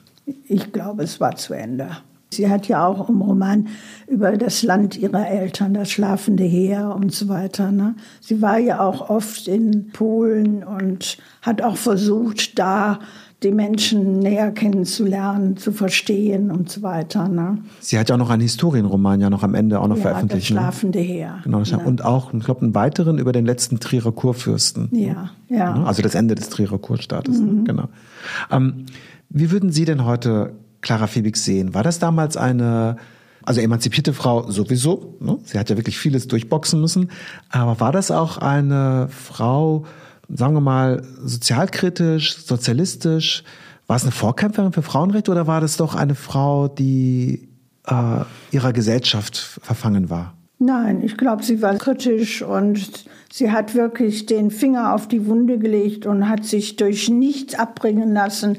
Ich 0.48 0.72
glaube, 0.72 1.04
es 1.04 1.20
war 1.20 1.36
zu 1.36 1.54
Ende. 1.54 1.90
Sie 2.32 2.50
hat 2.50 2.68
ja 2.68 2.86
auch 2.86 3.08
im 3.10 3.22
Roman 3.22 3.68
über 4.08 4.38
das 4.38 4.64
Land 4.64 4.98
ihrer 4.98 5.28
Eltern, 5.28 5.74
das 5.74 5.92
schlafende 5.92 6.44
Heer 6.44 6.94
und 6.96 7.14
so 7.14 7.28
weiter. 7.28 7.72
Ne? 7.72 7.96
Sie 8.20 8.42
war 8.42 8.58
ja 8.58 8.82
auch 8.82 9.10
oft 9.10 9.48
in 9.48 9.90
Polen 9.92 10.64
und 10.64 11.18
hat 11.42 11.62
auch 11.62 11.78
versucht, 11.78 12.58
da 12.58 13.00
die 13.46 13.52
Menschen 13.52 14.20
näher 14.20 14.52
kennenzulernen, 14.52 15.56
zu 15.56 15.72
verstehen 15.72 16.52
und 16.52 16.70
so 16.70 16.82
weiter. 16.82 17.30
Ne? 17.30 17.60
Sie 17.80 17.98
hat 17.98 18.10
ja 18.10 18.16
auch 18.16 18.20
noch 18.20 18.32
einen 18.32 18.42
Historienroman 18.42 19.22
ja 19.22 19.30
noch 19.30 19.44
am 19.44 19.54
Ende 19.54 19.80
auch 19.80 19.88
noch 19.88 19.98
ja, 19.98 20.02
veröffentlicht. 20.02 20.50
Das 20.50 20.56
ne? 20.56 20.62
schlafende 20.62 21.00
ne? 21.00 21.06
Heer. 21.06 21.40
Genau, 21.44 21.62
ja. 21.62 21.78
und 21.78 22.04
auch, 22.04 22.34
ich 22.34 22.44
glaube, 22.44 22.64
einen 22.64 22.76
weiteren 22.76 23.20
über 23.20 23.32
den 23.32 23.46
letzten 23.46 23.80
Trierer 23.80 24.12
Kurfürsten. 24.12 24.90
Ja, 24.92 25.30
ja. 25.48 25.84
Also 25.84 26.02
das 26.02 26.16
Ende 26.16 26.36
des 26.36 26.50
Trierer 26.50 26.80
Kurstaates. 26.80 27.40
Ne? 27.40 27.46
Mhm. 27.46 27.58
Ne? 27.58 27.64
Genau. 27.66 27.90
Ähm, 28.52 28.86
wie 29.30 29.52
würden 29.52 29.72
Sie 29.72 29.86
denn 29.86 30.06
heute 30.06 30.54
Clara 30.82 31.08
Fiebig 31.08 31.38
sehen? 31.38 31.74
War 31.76 31.84
das 31.84 32.00
damals 32.00 32.38
eine, 32.38 32.98
also 33.44 33.62
emanzipierte 33.62 34.14
Frau 34.14 34.50
sowieso, 34.50 35.18
ne? 35.20 35.38
sie 35.44 35.60
hat 35.60 35.70
ja 35.70 35.78
wirklich 35.78 36.00
vieles 36.00 36.28
durchboxen 36.28 36.82
müssen, 36.82 37.12
aber 37.50 37.80
war 37.80 37.92
das 37.92 38.10
auch 38.10 38.40
eine 38.40 39.08
Frau, 39.10 39.86
sagen 40.30 40.54
wir 40.54 40.62
mal, 40.62 41.04
sozialkritisch, 41.24 42.38
sozialistisch? 42.38 43.44
War 43.88 43.98
es 43.98 44.04
eine 44.04 44.12
Vorkämpferin 44.12 44.74
für 44.74 44.82
Frauenrechte 44.82 45.32
oder 45.32 45.48
war 45.48 45.62
das 45.62 45.78
doch 45.78 45.96
eine 45.96 46.16
Frau, 46.16 46.68
die 46.68 47.50
äh, 47.86 48.22
ihrer 48.52 48.74
Gesellschaft 48.74 49.38
verfangen 49.38 50.10
war? 50.10 50.34
Nein, 50.58 51.04
ich 51.04 51.18
glaube, 51.18 51.44
sie 51.44 51.62
war 51.62 51.76
kritisch 51.76 52.42
und 52.42 53.06
sie 53.32 53.52
hat 53.52 53.76
wirklich 53.76 54.26
den 54.26 54.50
Finger 54.50 54.96
auf 54.96 55.08
die 55.08 55.28
Wunde 55.28 55.60
gelegt 55.60 56.06
und 56.06 56.30
hat 56.30 56.46
sich 56.46 56.78
durch 56.78 57.10
nichts 57.10 57.54
abbringen 57.56 58.14
lassen, 58.14 58.58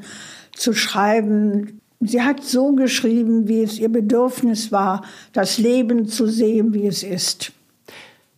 zu 0.53 0.73
schreiben, 0.73 1.81
Sie 1.99 2.21
hat 2.21 2.43
so 2.43 2.73
geschrieben, 2.73 3.47
wie 3.47 3.63
es 3.63 3.79
ihr 3.79 3.89
Bedürfnis 3.89 4.71
war, 4.71 5.03
das 5.33 5.57
Leben 5.57 6.07
zu 6.07 6.27
sehen, 6.27 6.73
wie 6.73 6.85
es 6.85 7.01
ist. 7.01 7.51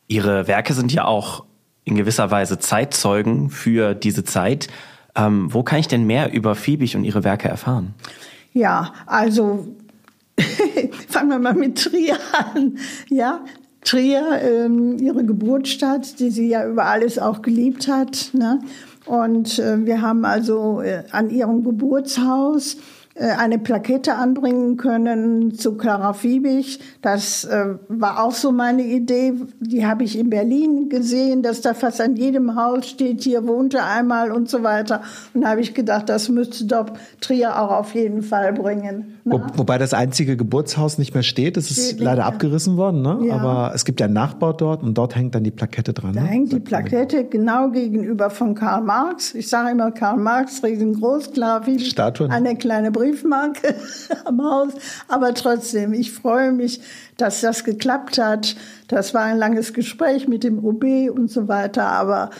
Ihre 0.07 0.47
Werke 0.47 0.73
sind 0.73 0.93
ja 0.93 1.05
auch 1.05 1.43
in 1.83 1.95
gewisser 1.95 2.29
Weise 2.31 2.59
Zeitzeugen 2.59 3.49
für 3.49 3.95
diese 3.95 4.23
Zeit. 4.23 4.67
Ähm, 5.15 5.53
wo 5.53 5.63
kann 5.63 5.79
ich 5.79 5.87
denn 5.87 6.05
mehr 6.05 6.31
über 6.33 6.55
Fiebig 6.55 6.95
und 6.95 7.03
ihre 7.03 7.23
Werke 7.23 7.47
erfahren? 7.47 7.93
Ja, 8.53 8.93
also 9.05 9.67
fangen 11.07 11.29
wir 11.29 11.39
mal 11.39 11.53
mit 11.53 11.83
Trier 11.83 12.17
an. 12.53 12.77
Ja, 13.09 13.41
Trier, 13.81 14.41
ähm, 14.43 14.97
ihre 14.97 15.25
Geburtsstadt, 15.25 16.19
die 16.19 16.31
sie 16.31 16.49
ja 16.49 16.67
über 16.67 16.85
alles 16.85 17.17
auch 17.17 17.41
geliebt 17.41 17.87
hat. 17.87 18.31
Ne? 18.33 18.59
Und 19.05 19.57
äh, 19.59 19.85
wir 19.85 20.01
haben 20.01 20.25
also 20.25 20.81
äh, 20.81 21.03
an 21.11 21.29
ihrem 21.29 21.63
Geburtshaus 21.63 22.77
eine 23.25 23.59
Plakette 23.59 24.15
anbringen 24.15 24.77
können 24.77 25.53
zu 25.53 25.75
Clara 25.75 26.13
Fiebig. 26.13 26.79
Das 27.01 27.43
äh, 27.43 27.75
war 27.87 28.23
auch 28.23 28.31
so 28.31 28.51
meine 28.51 28.83
Idee. 28.83 29.33
Die 29.59 29.85
habe 29.85 30.03
ich 30.03 30.17
in 30.17 30.29
Berlin 30.29 30.89
gesehen, 30.89 31.43
dass 31.43 31.61
da 31.61 31.73
fast 31.73 31.99
an 31.99 32.15
jedem 32.15 32.55
Haus 32.55 32.87
steht, 32.87 33.21
hier 33.21 33.45
wohnte 33.45 33.83
einmal 33.83 34.31
und 34.31 34.49
so 34.49 34.63
weiter. 34.63 35.01
Und 35.33 35.41
da 35.41 35.49
habe 35.49 35.61
ich 35.61 35.73
gedacht, 35.73 36.07
das 36.09 36.29
müsste 36.29 36.65
doch 36.65 36.87
Trier 37.19 37.61
auch 37.61 37.71
auf 37.71 37.93
jeden 37.93 38.21
Fall 38.21 38.53
bringen. 38.53 39.18
Wo, 39.29 39.41
wobei 39.55 39.77
das 39.77 39.93
einzige 39.93 40.35
Geburtshaus 40.37 40.97
nicht 40.97 41.13
mehr 41.13 41.23
steht. 41.23 41.57
Es 41.57 41.71
ist 41.71 41.85
steht 41.85 41.99
leider 41.99 42.25
abgerissen 42.25 42.77
worden, 42.77 43.01
ne? 43.01 43.19
Ja. 43.23 43.35
aber 43.35 43.73
es 43.75 43.85
gibt 43.85 43.99
ja 43.99 44.05
einen 44.05 44.13
Nachbau 44.13 44.53
dort 44.53 44.83
und 44.83 44.97
dort 44.97 45.15
hängt 45.15 45.35
dann 45.35 45.43
die 45.43 45.51
Plakette 45.51 45.93
dran. 45.93 46.13
Da 46.13 46.21
ne? 46.21 46.27
hängt 46.27 46.51
die 46.51 46.59
Plakette 46.59 47.25
genau 47.25 47.69
gegenüber 47.69 48.29
von 48.29 48.55
Karl 48.55 48.81
Marx. 48.81 49.35
Ich 49.35 49.47
sage 49.47 49.71
immer 49.71 49.91
Karl 49.91 50.17
Marx, 50.17 50.63
riesengroß, 50.63 51.31
klar, 51.31 51.63
viel, 51.63 51.79
Statuen. 51.79 52.31
eine 52.31 52.55
kleine 52.55 52.91
Briefmarke 52.91 53.75
am 54.25 54.41
Haus. 54.41 54.73
Aber 55.07 55.33
trotzdem, 55.33 55.93
ich 55.93 56.11
freue 56.11 56.51
mich, 56.51 56.81
dass 57.17 57.41
das 57.41 57.63
geklappt 57.63 58.17
hat. 58.17 58.55
Das 58.87 59.13
war 59.13 59.23
ein 59.23 59.37
langes 59.37 59.73
Gespräch 59.73 60.27
mit 60.27 60.43
dem 60.43 60.63
OB 60.63 60.83
und 61.13 61.29
so 61.29 61.47
weiter, 61.47 61.87
aber 61.87 62.31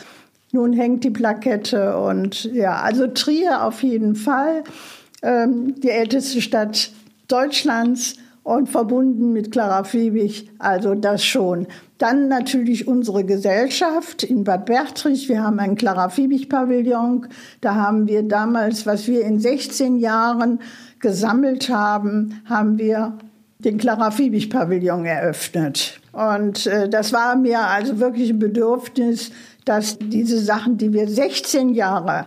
nun 0.52 0.72
hängt 0.72 1.04
die 1.04 1.10
Plakette 1.10 1.96
und 1.96 2.44
ja, 2.44 2.80
also 2.82 3.06
Trier 3.06 3.64
auf 3.64 3.82
jeden 3.82 4.16
Fall 4.16 4.64
ähm, 5.22 5.74
die 5.80 5.90
älteste 5.90 6.40
Stadt 6.40 6.90
Deutschlands 7.28 8.16
und 8.42 8.68
verbunden 8.68 9.32
mit 9.32 9.52
Clara 9.52 9.84
Fiebig, 9.84 10.50
also 10.58 10.94
das 10.94 11.24
schon. 11.24 11.66
Dann 11.98 12.28
natürlich 12.28 12.88
unsere 12.88 13.24
Gesellschaft 13.24 14.22
in 14.22 14.44
Bad 14.44 14.66
Bertrich. 14.66 15.28
Wir 15.28 15.42
haben 15.42 15.58
ein 15.60 15.76
Clara 15.76 16.08
Fiebig-Pavillon. 16.08 17.28
Da 17.60 17.74
haben 17.74 18.08
wir 18.08 18.22
damals, 18.22 18.86
was 18.86 19.06
wir 19.06 19.24
in 19.24 19.38
16 19.38 19.98
Jahren 19.98 20.60
gesammelt 20.98 21.68
haben, 21.68 22.40
haben 22.46 22.78
wir 22.78 23.18
den 23.58 23.76
Clara 23.76 24.10
Fiebig-Pavillon 24.10 25.04
eröffnet. 25.04 26.00
Und 26.12 26.66
äh, 26.66 26.88
das 26.88 27.12
war 27.12 27.36
mir 27.36 27.60
also 27.60 28.00
wirklich 28.00 28.30
ein 28.30 28.38
Bedürfnis, 28.38 29.30
dass 29.66 29.98
diese 29.98 30.40
Sachen, 30.40 30.78
die 30.78 30.92
wir 30.92 31.06
16 31.06 31.74
Jahre 31.74 32.26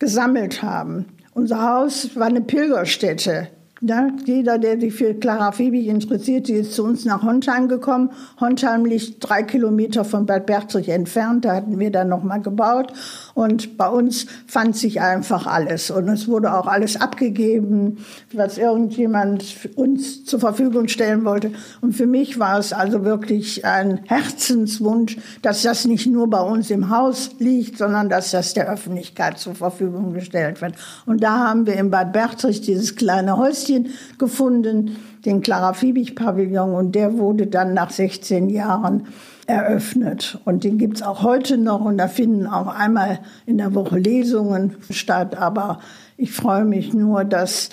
gesammelt 0.00 0.62
haben, 0.62 1.06
unser 1.34 1.62
Haus 1.62 2.16
war 2.16 2.26
eine 2.26 2.40
Pilgerstätte. 2.40 3.48
Ja, 3.80 4.08
jeder, 4.24 4.56
der 4.58 4.80
sich 4.80 4.94
für 4.94 5.12
Clara 5.12 5.52
Fiebig 5.52 5.88
interessiert, 5.88 6.48
die 6.48 6.54
ist 6.54 6.72
zu 6.72 6.84
uns 6.84 7.04
nach 7.04 7.22
Hontheim 7.22 7.68
gekommen. 7.68 8.10
Hontheim 8.40 8.86
liegt 8.86 9.28
drei 9.28 9.42
Kilometer 9.42 10.04
von 10.04 10.24
Bad 10.24 10.46
Bertrich 10.46 10.88
entfernt. 10.88 11.44
Da 11.44 11.56
hatten 11.56 11.78
wir 11.78 11.90
dann 11.90 12.08
nochmal 12.08 12.40
gebaut. 12.40 12.92
Und 13.34 13.76
bei 13.76 13.88
uns 13.88 14.26
fand 14.46 14.76
sich 14.76 15.00
einfach 15.00 15.46
alles. 15.46 15.90
Und 15.90 16.08
es 16.08 16.28
wurde 16.28 16.54
auch 16.54 16.66
alles 16.66 17.00
abgegeben, 17.00 17.98
was 18.32 18.58
irgendjemand 18.58 19.44
uns 19.74 20.24
zur 20.24 20.38
Verfügung 20.38 20.88
stellen 20.88 21.24
wollte. 21.24 21.50
Und 21.80 21.94
für 21.94 22.06
mich 22.06 22.38
war 22.38 22.58
es 22.58 22.72
also 22.72 23.04
wirklich 23.04 23.64
ein 23.64 24.00
Herzenswunsch, 24.04 25.18
dass 25.42 25.62
das 25.62 25.84
nicht 25.84 26.06
nur 26.06 26.30
bei 26.30 26.40
uns 26.40 26.70
im 26.70 26.90
Haus 26.90 27.30
liegt, 27.38 27.78
sondern 27.78 28.08
dass 28.08 28.30
das 28.30 28.54
der 28.54 28.70
Öffentlichkeit 28.70 29.38
zur 29.38 29.54
Verfügung 29.54 30.12
gestellt 30.14 30.62
wird. 30.62 30.74
Und 31.04 31.22
da 31.22 31.48
haben 31.48 31.66
wir 31.66 31.74
in 31.74 31.90
Bad 31.90 32.12
Bertrich 32.12 32.60
dieses 32.60 32.94
kleine 32.94 33.36
Häuschen 33.36 33.88
gefunden, 34.18 34.96
den 35.24 35.40
Clara 35.40 35.72
Fiebig 35.72 36.14
Pavillon, 36.14 36.74
und 36.74 36.94
der 36.94 37.18
wurde 37.18 37.46
dann 37.46 37.74
nach 37.74 37.90
16 37.90 38.50
Jahren 38.50 39.06
eröffnet. 39.46 40.38
Und 40.44 40.64
den 40.64 40.78
gibt 40.78 40.96
es 40.96 41.02
auch 41.02 41.22
heute 41.22 41.58
noch 41.58 41.80
und 41.84 41.98
da 41.98 42.08
finden 42.08 42.46
auch 42.46 42.66
einmal 42.66 43.20
in 43.46 43.58
der 43.58 43.74
Woche 43.74 43.98
Lesungen 43.98 44.76
statt. 44.90 45.36
Aber 45.36 45.80
ich 46.16 46.32
freue 46.32 46.64
mich 46.64 46.92
nur, 46.92 47.24
dass 47.24 47.70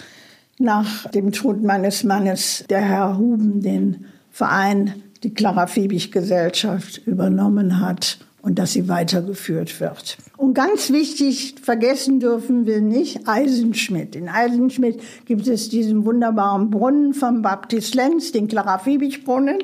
nach 0.58 1.10
dem 1.10 1.32
Tod 1.32 1.64
meines 1.64 2.04
Mannes 2.04 2.66
der 2.70 2.82
Herr 2.82 3.18
Huben 3.18 3.62
den 3.62 4.06
Verein, 4.32 4.94
die 5.24 5.34
Clara 5.34 5.68
Fiebig 5.68 6.12
Gesellschaft 6.12 7.02
übernommen 7.06 7.80
hat 7.80 8.20
und 8.42 8.58
dass 8.58 8.74
sie 8.74 8.88
weitergeführt 8.88 9.80
wird. 9.80 10.18
Und 10.38 10.54
ganz 10.54 10.92
wichtig, 10.92 11.56
vergessen 11.62 12.20
dürfen 12.20 12.66
wir 12.66 12.82
nicht 12.82 13.28
Eisenschmidt. 13.28 14.16
In 14.16 14.30
Eisenschmidt 14.30 15.00
gibt 15.26 15.48
es 15.48 15.70
diesen 15.70 16.06
wunderbaren 16.06 16.70
Brunnen 16.72 17.14
vom 17.14 17.42
Baptist 17.42 17.94
Lenz, 17.94 18.32
den 18.32 18.48
Clara 18.48 18.80
Fiebig 18.80 19.24
Brunnen. 19.24 19.60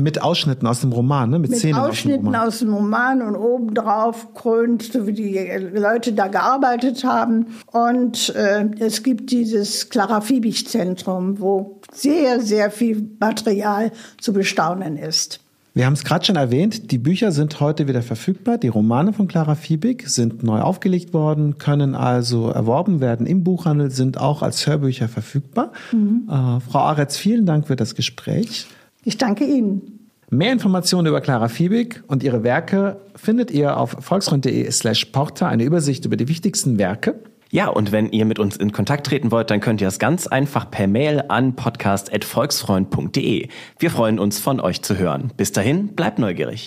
Mit 0.00 0.22
Ausschnitten 0.22 0.68
aus 0.68 0.80
dem 0.80 0.92
Roman, 0.92 1.28
ne? 1.28 1.40
Mit, 1.40 1.50
Mit 1.50 1.58
Szenen 1.58 1.74
Ausschnitten 1.74 2.28
aus 2.28 2.32
dem, 2.32 2.48
aus 2.48 2.58
dem 2.60 2.74
Roman 2.74 3.20
und 3.20 3.34
obendrauf 3.34 4.32
krönt, 4.32 4.84
so 4.84 5.08
wie 5.08 5.12
die 5.12 5.50
Leute 5.74 6.12
da 6.12 6.28
gearbeitet 6.28 7.02
haben. 7.02 7.46
Und 7.66 8.32
äh, 8.36 8.66
es 8.78 9.02
gibt 9.02 9.32
dieses 9.32 9.88
Clara 9.88 10.20
Fiebig 10.20 10.68
Zentrum, 10.68 11.40
wo 11.40 11.80
sehr, 11.92 12.40
sehr 12.40 12.70
viel 12.70 13.10
Material 13.18 13.90
zu 14.20 14.32
bestaunen 14.32 14.96
ist. 14.96 15.40
Wir 15.74 15.86
haben 15.86 15.94
es 15.94 16.04
gerade 16.04 16.24
schon 16.24 16.36
erwähnt, 16.36 16.92
die 16.92 16.98
Bücher 16.98 17.32
sind 17.32 17.58
heute 17.58 17.88
wieder 17.88 18.02
verfügbar. 18.02 18.58
Die 18.58 18.68
Romane 18.68 19.12
von 19.12 19.26
Clara 19.26 19.56
Fiebig 19.56 20.08
sind 20.08 20.44
neu 20.44 20.60
aufgelegt 20.60 21.12
worden, 21.12 21.58
können 21.58 21.96
also 21.96 22.50
erworben 22.50 23.00
werden 23.00 23.26
im 23.26 23.42
Buchhandel, 23.42 23.90
sind 23.90 24.18
auch 24.18 24.42
als 24.42 24.64
Hörbücher 24.64 25.08
verfügbar. 25.08 25.72
Mhm. 25.90 26.28
Äh, 26.28 26.60
Frau 26.60 26.80
Aretz, 26.80 27.16
vielen 27.16 27.46
Dank 27.46 27.66
für 27.66 27.76
das 27.76 27.96
Gespräch. 27.96 28.66
Ich 29.08 29.16
danke 29.16 29.46
Ihnen. 29.46 30.10
Mehr 30.28 30.52
Informationen 30.52 31.06
über 31.06 31.22
Clara 31.22 31.48
Fiebig 31.48 32.02
und 32.08 32.22
ihre 32.22 32.42
Werke 32.42 33.00
findet 33.16 33.50
ihr 33.50 33.78
auf 33.78 33.96
volksfreund.de 34.00 34.70
slash 34.70 35.06
porter, 35.06 35.48
eine 35.48 35.64
Übersicht 35.64 36.04
über 36.04 36.18
die 36.18 36.28
wichtigsten 36.28 36.76
Werke. 36.78 37.14
Ja, 37.50 37.68
und 37.68 37.90
wenn 37.90 38.12
ihr 38.12 38.26
mit 38.26 38.38
uns 38.38 38.58
in 38.58 38.70
Kontakt 38.70 39.06
treten 39.06 39.30
wollt, 39.30 39.50
dann 39.50 39.60
könnt 39.60 39.80
ihr 39.80 39.86
das 39.86 39.98
ganz 39.98 40.26
einfach 40.26 40.70
per 40.70 40.88
Mail 40.88 41.24
an 41.28 41.56
podcast.volksfreund.de. 41.56 43.48
Wir 43.78 43.90
freuen 43.90 44.18
uns, 44.18 44.38
von 44.40 44.60
euch 44.60 44.82
zu 44.82 44.98
hören. 44.98 45.32
Bis 45.38 45.52
dahin, 45.52 45.94
bleibt 45.94 46.18
neugierig. 46.18 46.66